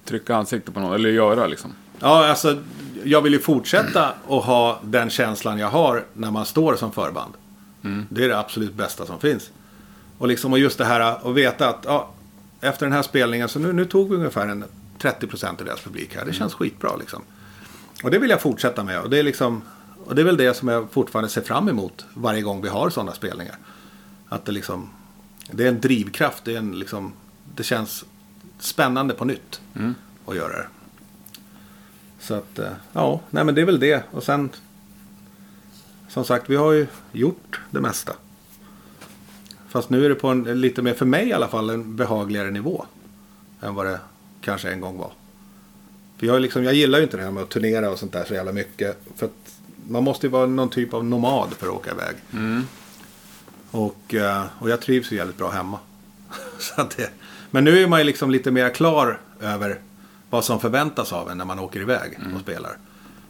[0.06, 1.74] trycka ansiktet på någon, eller göra liksom.
[2.00, 2.58] Ja, alltså
[3.04, 7.34] jag vill ju fortsätta att ha den känslan jag har när man står som förband.
[8.10, 9.52] Det är det absolut bästa som finns.
[10.18, 12.12] Och, liksom, och just det här att veta att ja,
[12.62, 14.66] efter den här spelningen så nu, nu tog vi ungefär en
[15.00, 16.26] 30% av deras publik här.
[16.26, 17.22] Det känns skitbra liksom.
[18.04, 19.02] Och det vill jag fortsätta med.
[19.02, 19.62] Och det är, liksom,
[20.06, 22.90] och det är väl det som jag fortfarande ser fram emot varje gång vi har
[22.90, 23.56] sådana spelningar.
[24.30, 24.90] Att det liksom,
[25.52, 26.46] det är en drivkraft.
[26.46, 27.14] Det, är en, liksom,
[27.56, 28.06] det känns
[28.60, 29.62] spännande på nytt
[30.26, 30.68] att göra det.
[32.20, 34.04] Så att, eh, ja, nej men det är väl det.
[34.12, 34.50] Och sen,
[36.12, 38.14] som sagt, vi har ju gjort det mesta.
[39.68, 42.52] Fast nu är det på en, lite mer, för mig i alla fall, en behagligare
[42.52, 42.86] nivå.
[43.62, 44.00] Än vad det
[44.42, 45.12] kanske en gång var.
[46.18, 48.26] För jag, liksom, jag gillar ju inte det här med att turnera och sånt där
[48.26, 49.02] så jävla mycket.
[49.16, 49.56] För att
[49.88, 52.16] man måste ju vara någon typ av nomad för att åka iväg.
[53.72, 55.80] Och, eh, och jag trivs ju jävligt bra hemma.
[56.60, 57.10] så att det,
[57.52, 59.80] men nu är man ju liksom lite mer klar över
[60.30, 62.78] vad som förväntas av en när man åker iväg och spelar.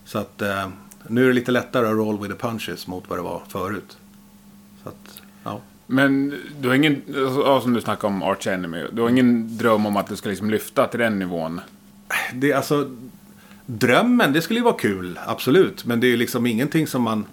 [0.05, 0.67] Så att eh,
[1.12, 3.97] nu är det lite lättare att roll with the punches mot vad det var förut.
[4.84, 5.62] Så att, ja.
[5.88, 7.01] Men du har ingen,
[7.45, 10.30] ja, som du snackade om Arch Enemy, du har ingen dröm om att du ska
[10.30, 11.62] liksom lyfta till den nivån?
[12.34, 12.91] Det är alltså...
[13.66, 15.86] Drömmen, det skulle ju vara kul, absolut.
[15.86, 17.26] Men det är ju liksom ingenting som man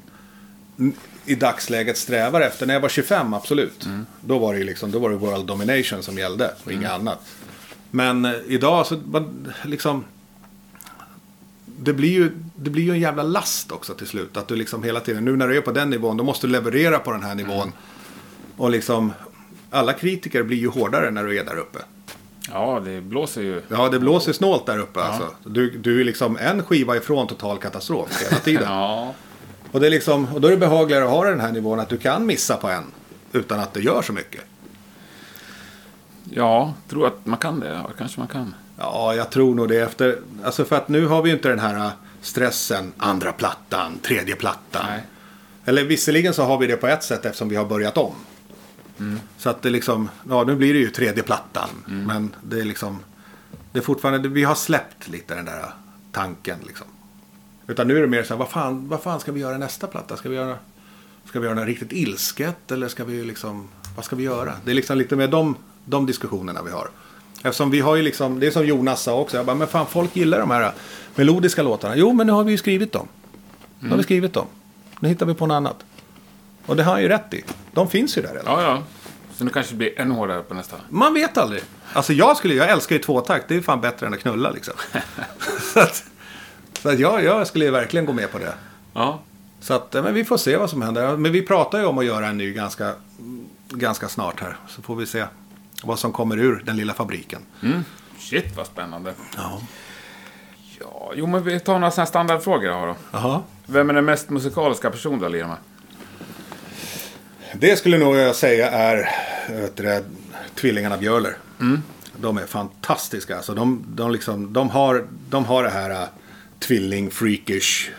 [1.24, 2.66] i dagsläget strävar efter.
[2.66, 3.88] När jag var 25, absolut.
[4.20, 7.18] Då var det ju liksom, då var det World Domination som gällde och inget annat.
[7.90, 10.04] Men eh, idag så, man, liksom...
[11.80, 14.36] Det blir, ju, det blir ju en jävla last också till slut.
[14.36, 16.50] Att du liksom hela tiden, nu när du är på den nivån, då måste du
[16.52, 17.72] leverera på den här nivån.
[18.56, 19.12] Och liksom,
[19.70, 21.78] alla kritiker blir ju hårdare när du är där uppe.
[22.52, 23.62] Ja, det blåser ju.
[23.68, 25.28] Ja, det blåser snålt där uppe alltså.
[25.44, 28.62] Du, du är liksom en skiva ifrån total katastrof hela tiden.
[28.68, 29.14] Ja.
[29.72, 31.88] och, det är liksom, och då är det behagligare att ha den här nivån att
[31.88, 32.84] du kan missa på en.
[33.32, 34.40] Utan att det gör så mycket.
[36.24, 37.68] Ja, tror att man kan det.
[37.68, 38.54] Ja, kanske man kan.
[38.78, 40.18] Ja, jag tror nog det efter...
[40.44, 42.92] Alltså för att nu har vi ju inte den här äh, stressen.
[42.96, 44.86] Andra plattan, tredje plattan.
[44.88, 45.02] Nej.
[45.64, 48.14] Eller visserligen så har vi det på ett sätt eftersom vi har börjat om.
[49.38, 51.68] Så att det liksom, ja nu blir det ju tredje plattan.
[51.86, 52.98] Men det är liksom,
[53.72, 55.64] det är fortfarande, vi har släppt lite den där
[56.12, 56.86] tanken liksom.
[57.66, 59.86] Utan nu är det mer så här, vad fan, vad fan ska vi göra nästa
[59.86, 60.16] platta?
[60.16, 60.56] Ska vi göra,
[61.24, 62.72] ska vi göra något riktigt ilsket?
[62.72, 64.52] Eller ska vi liksom, vad ska vi göra?
[64.64, 66.90] Det är liksom lite mer de, de diskussionerna vi har.
[67.42, 69.86] Eftersom vi har ju liksom, det är som Jonas sa också, jag bara, men fan
[69.86, 70.72] folk gillar de här
[71.14, 71.96] melodiska låtarna.
[71.96, 73.08] Jo, men nu har vi ju skrivit dem.
[73.80, 74.46] Nu har vi skrivit dem.
[75.00, 75.84] Nu hittar vi på något annat.
[76.66, 77.44] Och det har han ju rätt i.
[77.72, 78.60] De finns ju där redan.
[78.60, 78.82] Ja, ja.
[79.34, 80.76] Så nu kanske det blir ännu hårdare på nästa.
[80.88, 81.62] Man vet aldrig.
[81.92, 83.48] Alltså jag skulle, jag älskar ju tvåtakt.
[83.48, 84.74] Det är fan bättre än att knulla liksom.
[85.74, 86.04] så att,
[86.82, 88.54] så att jag, jag skulle ju verkligen gå med på det.
[88.94, 89.20] Ja.
[89.60, 91.16] Så att, men vi får se vad som händer.
[91.16, 92.94] Men vi pratar ju om att göra en ny ganska,
[93.68, 94.56] ganska snart här.
[94.68, 95.24] Så får vi se
[95.82, 97.42] vad som kommer ur den lilla fabriken.
[97.62, 97.84] Mm.
[98.18, 99.14] Shit, vad spännande.
[99.36, 99.60] Ja.
[100.80, 102.96] Ja, jo, men vi tar några sådana här standardfrågor jag har då.
[103.10, 103.42] Jaha.
[103.66, 105.58] Vem är den mest musikaliska person du har lirat med?
[107.54, 109.08] Det skulle nog jag säga är
[109.76, 110.04] du,
[110.54, 111.36] tvillingarna Björler.
[112.16, 113.36] De är fantastiska.
[113.36, 116.08] Alltså, de, de, liksom, de, har, de har det här uh,
[116.60, 117.90] tvilling-freakish.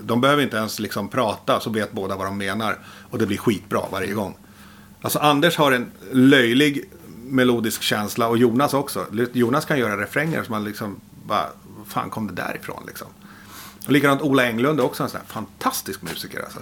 [0.00, 2.78] De behöver inte ens liksom prata så vet båda vad de menar.
[3.10, 4.36] Och det blir skitbra varje gång.
[5.02, 6.90] Alltså Anders har en löjlig
[7.24, 9.06] melodisk känsla och Jonas också.
[9.32, 11.46] Jonas kan göra refränger som man liksom bara,
[11.86, 13.08] fan kom det därifrån liksom?
[13.86, 16.58] Och likadant Ola Englund är också en sån här fantastisk musiker alltså.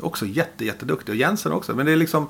[0.00, 1.12] Också jätte, jätteduktig.
[1.12, 1.74] Och Jensen också.
[1.74, 2.28] Men det är liksom...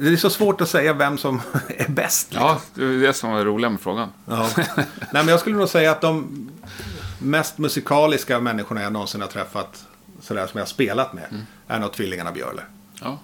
[0.00, 2.30] Det är så svårt att säga vem som är bäst.
[2.32, 2.48] liksom.
[2.48, 4.08] Ja, det är det som är roliga med frågan.
[4.26, 4.48] Ja.
[4.76, 4.76] Nej,
[5.12, 6.48] men jag skulle nog säga att de
[7.18, 9.84] mest musikaliska människorna jag någonsin har träffat,
[10.20, 12.62] sådär som jag har spelat med, är nog tvillingarna Björle.
[13.00, 13.18] Ja,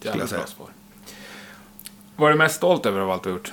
[0.00, 0.38] jag jävligt säga.
[0.38, 0.68] bra svar.
[2.16, 3.52] Vad är du mest stolt över av allt du har gjort?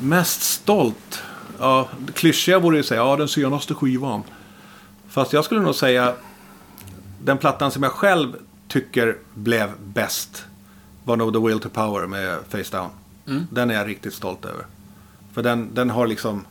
[0.00, 1.22] Mest stolt?
[1.62, 4.22] ja, klyschiga vore ju att säga, ja den senaste skivan.
[5.08, 6.14] Fast jag skulle nog säga,
[7.24, 8.36] den plattan som jag själv
[8.68, 10.44] tycker blev bäst
[11.04, 12.90] var nog The Will to Power med Face Down.
[13.50, 14.66] Den är jag riktigt stolt över.
[15.32, 16.44] För den, den har liksom,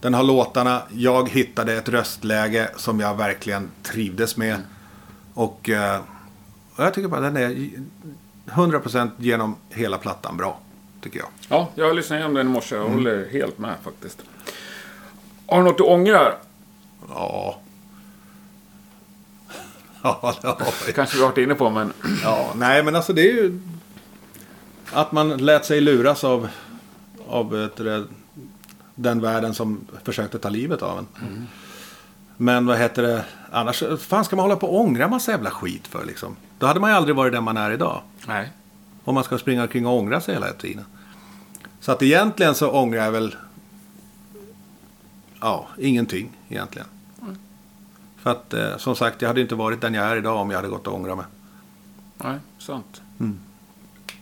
[0.00, 4.56] den har låtarna, jag hittade ett röstläge som jag verkligen trivdes med.
[5.34, 6.00] Och eh,
[6.76, 7.70] och jag tycker bara den är
[8.46, 10.60] 100% genom hela plattan bra.
[11.00, 11.28] Tycker jag.
[11.48, 14.22] Ja, jag lyssnade igenom den i morse och håller helt med faktiskt.
[15.46, 16.38] Har du något du ångrar?
[17.08, 17.58] Ja.
[20.04, 20.92] Ja, det har vi.
[20.92, 21.92] Kanske vi har varit inne på, men...
[22.22, 23.60] Ja, nej men alltså det är ju
[24.92, 26.48] att man lät sig luras av,
[27.26, 28.06] av det,
[28.94, 31.06] den världen som försökte ta livet av en.
[32.36, 35.86] Men vad heter det, annars fan ska man hålla på och ångra massa jävla skit
[35.86, 36.36] för liksom.
[36.58, 38.02] Då hade man ju aldrig varit den man är idag.
[38.26, 38.52] Nej.
[39.04, 40.84] Om man ska springa omkring och ångra sig hela tiden.
[41.80, 43.36] Så att egentligen så ångrar jag väl
[45.40, 46.88] ja, ingenting egentligen.
[48.22, 50.58] För att eh, som sagt, jag hade inte varit den jag är idag om jag
[50.58, 51.26] hade gått och ångrat mig.
[52.16, 53.02] Nej, sant.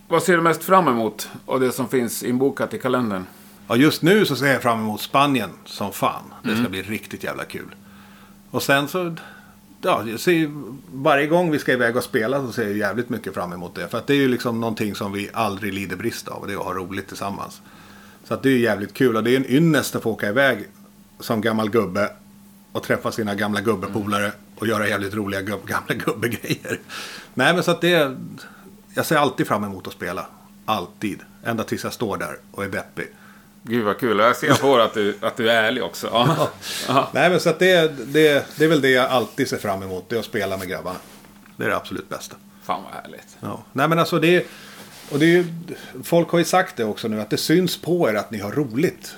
[0.08, 3.26] Vad ser du mest fram emot av det som finns inbokat i kalendern?
[3.68, 6.22] Ja, just nu så ser jag fram emot Spanien som fan.
[6.42, 7.74] Det ska bli riktigt jävla kul.
[8.50, 9.16] Och sen så,
[9.82, 10.50] ja, jag ser
[10.92, 13.88] varje gång vi ska iväg och spela så ser jag jävligt mycket fram emot det.
[13.88, 16.40] För att det är ju liksom någonting som vi aldrig lider brist av.
[16.40, 17.60] Och det är att ha roligt tillsammans.
[18.24, 19.16] Så att det är jävligt kul.
[19.16, 20.68] Och det är en ynnest att få åka iväg
[21.20, 22.10] som gammal gubbe.
[22.72, 24.32] Och träffa sina gamla gubbepolare.
[24.56, 26.80] Och göra jävligt roliga gubb, gamla gubbegrejer.
[27.34, 28.16] Nej men så att det är,
[28.94, 30.26] jag ser alltid fram emot att spela.
[30.64, 31.20] Alltid.
[31.44, 33.06] Ända tills jag står där och är deppig.
[33.62, 34.18] Gud vad kul.
[34.18, 36.08] Jag ser på att du, att du är ärlig också.
[36.12, 36.48] Ja.
[36.88, 37.10] Ja.
[37.14, 40.08] Nej men så att det, det, det är väl det jag alltid ser fram emot.
[40.08, 40.98] Det är att spela med grabbarna.
[41.56, 42.36] Det är det absolut bästa.
[42.62, 43.36] Fan vad härligt.
[43.40, 43.64] Ja.
[43.72, 44.46] Nej men alltså det
[45.10, 45.46] och det är ju,
[46.02, 48.52] Folk har ju sagt det också nu att det syns på er att ni har
[48.52, 49.14] roligt.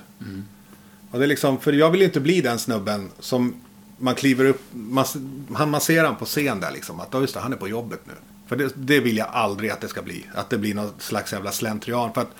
[1.11, 3.55] Och det är liksom, för jag vill inte bli den snubben som
[3.99, 5.05] man kliver upp, man,
[5.49, 7.01] man ser han på scen där liksom.
[7.01, 8.12] Att "Ja, just det, han är på jobbet nu.
[8.47, 10.26] För det, det vill jag aldrig att det ska bli.
[10.34, 12.12] Att det blir någon slags jävla slentrian.
[12.12, 12.30] För att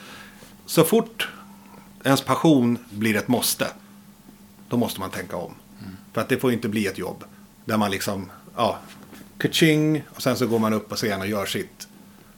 [0.67, 1.29] så fort
[2.05, 3.69] ens passion blir ett måste.
[4.69, 5.55] Då måste man tänka om.
[6.13, 7.25] För att det får inte bli ett jobb.
[7.65, 8.79] Där man liksom, ja,
[9.39, 11.89] kaching och sen så går man upp på scen och gör sitt.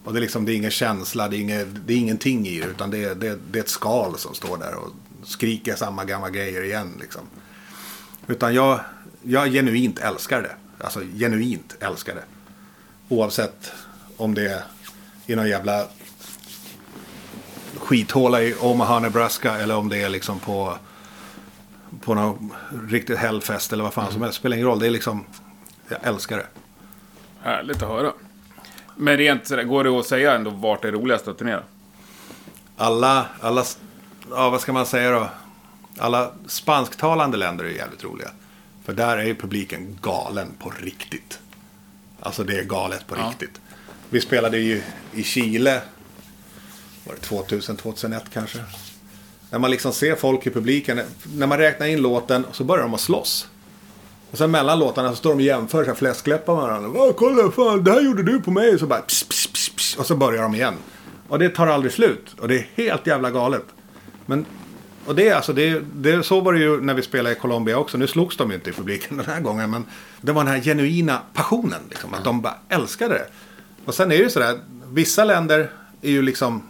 [0.05, 2.61] Och det är liksom, det är ingen känsla, det är, inget, det är ingenting i
[2.61, 2.67] det.
[2.67, 4.91] Utan det är, det, det är ett skal som står där och
[5.25, 7.23] skriker samma gamla grejer igen liksom.
[8.27, 8.81] Utan jag,
[9.23, 10.85] jag genuint älskar det.
[10.85, 12.25] Alltså genuint älskar det.
[13.09, 13.73] Oavsett
[14.17, 14.63] om det är
[15.27, 15.87] i någon jävla
[17.79, 20.79] skithåla i Omaha, Nebraska eller om det är liksom på
[22.01, 22.53] på någon
[22.89, 24.39] riktigt hellfest eller vad fan som helst.
[24.39, 24.79] Spelar ingen roll.
[24.79, 25.25] Det är liksom,
[25.89, 26.47] jag älskar det.
[27.41, 28.13] Härligt att höra.
[28.97, 31.63] Men rent sådär, går det att säga ändå vart det är roligast att turnera?
[32.77, 33.65] Alla, alla,
[34.31, 35.29] ja vad ska man säga då?
[35.99, 38.31] Alla spansktalande länder är jävligt roliga.
[38.85, 41.39] För där är ju publiken galen på riktigt.
[42.21, 43.29] Alltså det är galet på Ja.
[43.31, 43.61] riktigt.
[44.11, 45.83] Vi spelade ju i Chile.
[47.07, 48.59] Var det 2000, 2001 kanske?
[49.51, 51.01] När man liksom ser folk i publiken.
[51.37, 53.49] När man räknar in låten så börjar de att slåss.
[54.31, 56.91] Och sen mellan låtarna så står de och jämför fläskläppar med varandra.
[57.01, 58.75] "Åh, kolla, fan, det här gjorde du på mig.
[58.75, 60.75] Och så bara pss, pss, pss, pss, Och så börjar de igen.
[61.29, 62.35] Och det tar aldrig slut.
[62.41, 63.65] Och det är helt jävla galet.
[64.27, 64.47] Men,
[65.07, 67.99] och det, alltså, det, det, så var det ju när vi spelade i Colombia också.
[67.99, 69.71] Nu slogs de ju inte i publiken den här gången.
[69.71, 69.85] Men
[70.21, 71.81] det var den här genuina passionen.
[71.91, 73.27] Liksom, att de bara älskade det.
[73.85, 74.61] Och sen är det ju sådär.
[74.93, 75.71] Vissa länder
[76.03, 76.63] är ju liksom.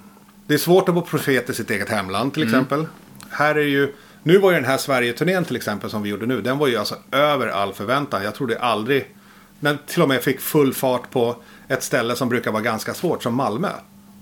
[0.47, 2.87] Det är svårt att vara profet i sitt eget hemland till exempel.
[3.31, 3.95] Här är ju.
[4.23, 6.41] Nu var ju den här Sverige-turnén till exempel som vi gjorde nu.
[6.41, 8.25] Den var ju alltså över all förväntan.
[8.25, 9.15] Jag trodde aldrig.
[9.61, 11.37] När till och med fick full fart på
[11.69, 13.69] ett ställe som brukar vara ganska svårt som Malmö.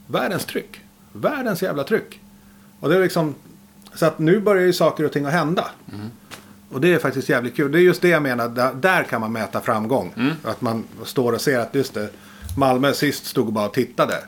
[0.07, 0.81] Världens tryck.
[1.13, 2.21] Världens jävla tryck.
[2.81, 3.35] Och det är liksom.
[3.95, 5.71] Så att nu börjar ju saker och ting att hända.
[6.71, 7.73] Och det är faktiskt jävligt kul.
[7.73, 8.49] Det är just det jag menar.
[8.49, 10.15] Där, där kan man mäta framgång.
[10.45, 12.09] Att man står och ser att just det.
[12.59, 14.25] Malmö sist stod och bara och tittade.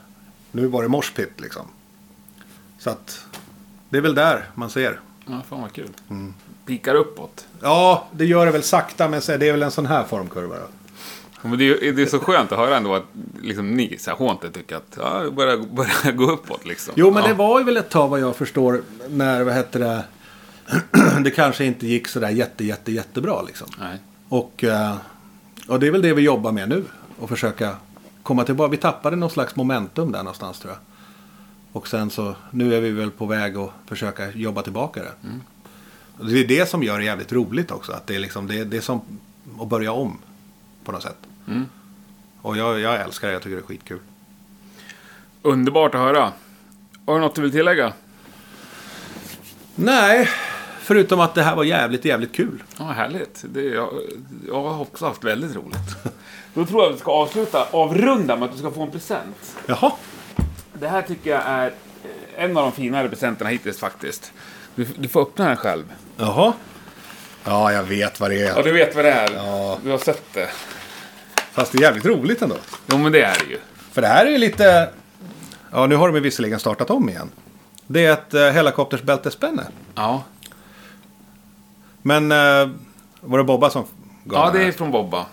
[0.53, 1.66] Nu var det morspit liksom.
[2.85, 3.26] Så att.
[3.89, 5.01] Det är väl där man ser.
[5.26, 5.89] Ja, fan vad kul.
[6.66, 7.47] Pikar uppåt.
[7.61, 9.09] Ja, det gör det väl sakta.
[9.09, 10.66] Men så- det är väl en sån här formkurva då.
[11.43, 13.05] Ja, Men det, är, det är så skönt att höra ändå att
[13.43, 16.95] liksom, ni, så här, Haunted, tycker att ja, det börjar, börjar gå uppåt liksom.
[16.97, 17.28] Jo, men ja.
[17.28, 18.82] det var ju väl ett tag vad jag förstår.
[19.09, 20.05] När, vad heter det.
[21.24, 23.68] det kanske inte gick sådär jätte, jätte, jättebra liksom.
[23.80, 23.99] Nej.
[24.28, 24.97] Och, eh,
[25.68, 26.85] och det är väl det vi jobbar med nu.
[27.18, 27.76] Och försöka
[28.22, 28.70] komma tillbaka.
[28.70, 30.93] Vi tappade någon slags momentum där någonstans tror jag.
[31.74, 35.12] Och sen så, nu är vi väl på väg att försöka jobba tillbaka det.
[36.18, 37.92] Och Det är det som gör det jävligt roligt också.
[37.92, 39.00] Att det är liksom, det, det är som
[39.60, 40.18] att börja om.
[40.84, 41.16] På något sätt.
[41.48, 41.66] Mm.
[42.42, 43.98] Och jag, jag älskar det, jag tycker det är skitkul.
[45.42, 46.32] Underbart att höra.
[47.06, 47.92] Har du något du vill tillägga?
[49.74, 50.28] Nej,
[50.80, 52.62] förutom att det här var jävligt, jävligt kul.
[52.78, 53.44] Ja, härligt.
[53.48, 53.88] Det, jag,
[54.46, 55.96] jag har också haft väldigt roligt.
[56.54, 59.56] Då tror jag att vi ska avsluta, avrunda med att du ska få en present.
[59.66, 59.92] Jaha.
[60.85, 64.32] Det här tycker jag är eh, en av de finare presenterna hittills faktiskt.
[64.74, 65.85] Du, du får öppna den själv.
[66.16, 66.53] Jaha.
[67.45, 68.62] Ja, jag vet vad det Ja, är.
[68.62, 69.35] du vet vad det är.
[69.35, 69.78] Ja.
[69.85, 70.49] Du har sett det.
[71.53, 72.57] Fast det är jävligt roligt ändå.
[72.87, 73.59] Jo, men det är det ju.
[73.93, 74.91] För det här är ju lite...
[75.70, 77.30] Ja, nu har de ju visserligen startat om igen.
[77.87, 79.66] Det är ett uh, helikoptersbältesspänne.
[79.95, 80.22] Ja.
[82.03, 82.70] Men uh,
[83.20, 83.85] var det Bobba som
[84.24, 85.26] gav Ja, det är från Bobba.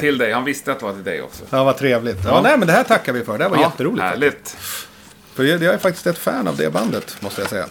[0.00, 0.32] Till dig.
[0.32, 1.44] Han visste att det var till dig också.
[1.50, 2.24] Ja, vad trevligt.
[2.24, 2.40] Ja, Ja.
[2.42, 3.38] nej, men det här tackar vi för.
[3.38, 4.02] Det här var jätteroligt.
[4.02, 4.56] Härligt.
[5.34, 7.66] För jag, jag är faktiskt ett fan av det bandet, måste jag säga.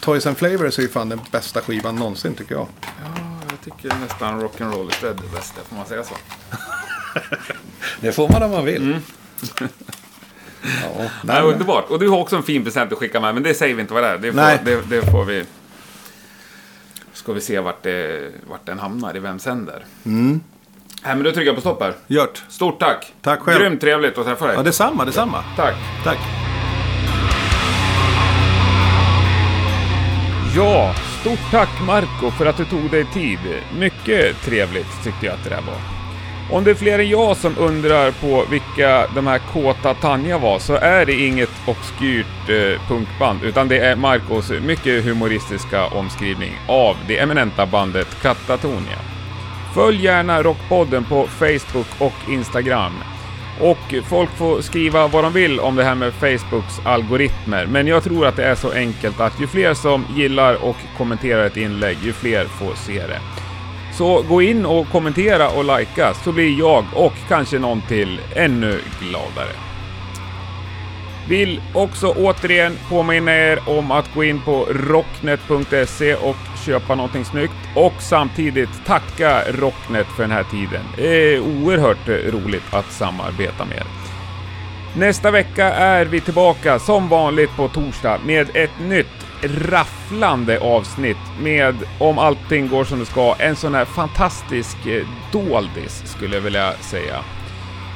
[0.00, 2.66] Toys and Flavors är ju fan den bästa skivan någonsin, tycker jag.
[2.82, 2.90] Ja,
[3.50, 5.54] jag tycker nästan Rock'n'Roll is dead är bäst.
[5.68, 6.14] Får man säga så?
[8.00, 8.82] Det får man om man vill.
[8.82, 9.00] Mm.
[10.62, 11.90] ja, Nej, underbart.
[11.90, 13.94] Och du har också en fin present att skicka med, men det säger vi inte
[13.94, 14.18] vad det är.
[14.18, 14.60] Det får, Nej.
[14.64, 15.44] Det, det får vi...
[17.12, 19.84] Ska vi se vart, det, vart den hamnar, i vems händer.
[20.04, 20.40] Mm.
[21.06, 21.92] Nej, men då trycker jag på stopp här.
[22.06, 22.42] Gjort.
[22.48, 23.12] Stort tack!
[23.22, 23.60] Tack själv.
[23.60, 24.56] Grymt trevligt att träffa dig.
[24.56, 25.44] Ja, detsamma, detsamma.
[25.56, 25.74] Tack!
[26.04, 26.18] Tack.
[30.56, 33.38] Ja, stort tack Marco för att du tog dig tid.
[33.78, 35.76] Mycket trevligt tyckte jag att det där var.
[36.56, 40.58] Om det är fler än jag som undrar på vilka de här Kåta Tanja var
[40.58, 46.96] så är det inget obskyrt eh, punkband utan det är Marcos mycket humoristiska omskrivning av
[47.08, 49.13] det eminenta bandet Katatonia.
[49.74, 52.92] Följ gärna Rockpodden på Facebook och Instagram.
[53.60, 58.04] Och folk får skriva vad de vill om det här med Facebooks algoritmer, men jag
[58.04, 61.96] tror att det är så enkelt att ju fler som gillar och kommenterar ett inlägg,
[62.04, 63.20] ju fler får se det.
[63.92, 68.80] Så gå in och kommentera och likea så blir jag och kanske någon till ännu
[69.00, 69.52] gladare.
[71.28, 77.68] Vill också återigen påminna er om att gå in på rocknet.se och köpa någonting snyggt
[77.74, 80.82] och samtidigt tacka Rocknet för den här tiden.
[80.96, 83.86] Det är oerhört roligt att samarbeta med er.
[84.96, 91.74] Nästa vecka är vi tillbaka som vanligt på torsdag med ett nytt rafflande avsnitt med,
[91.98, 96.72] om allting går som det ska, en sån här fantastisk eh, doldis skulle jag vilja
[96.72, 97.24] säga.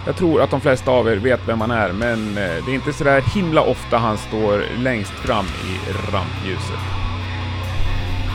[0.07, 2.75] Jag tror att de flesta av er vet vem han är, men eh, det är
[2.75, 7.08] inte sådär himla ofta han står längst fram i rampljuset.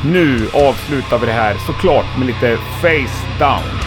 [0.06, 3.80] Nu avslutar vi det här såklart med lite Face Down.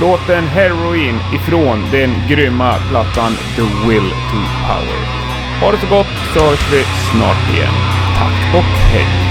[0.00, 5.00] Låten Heroin ifrån den grymma plattan The Will to Power.
[5.60, 7.74] Ha det så gott så hörs vi snart igen.
[8.18, 9.29] Tack och hej!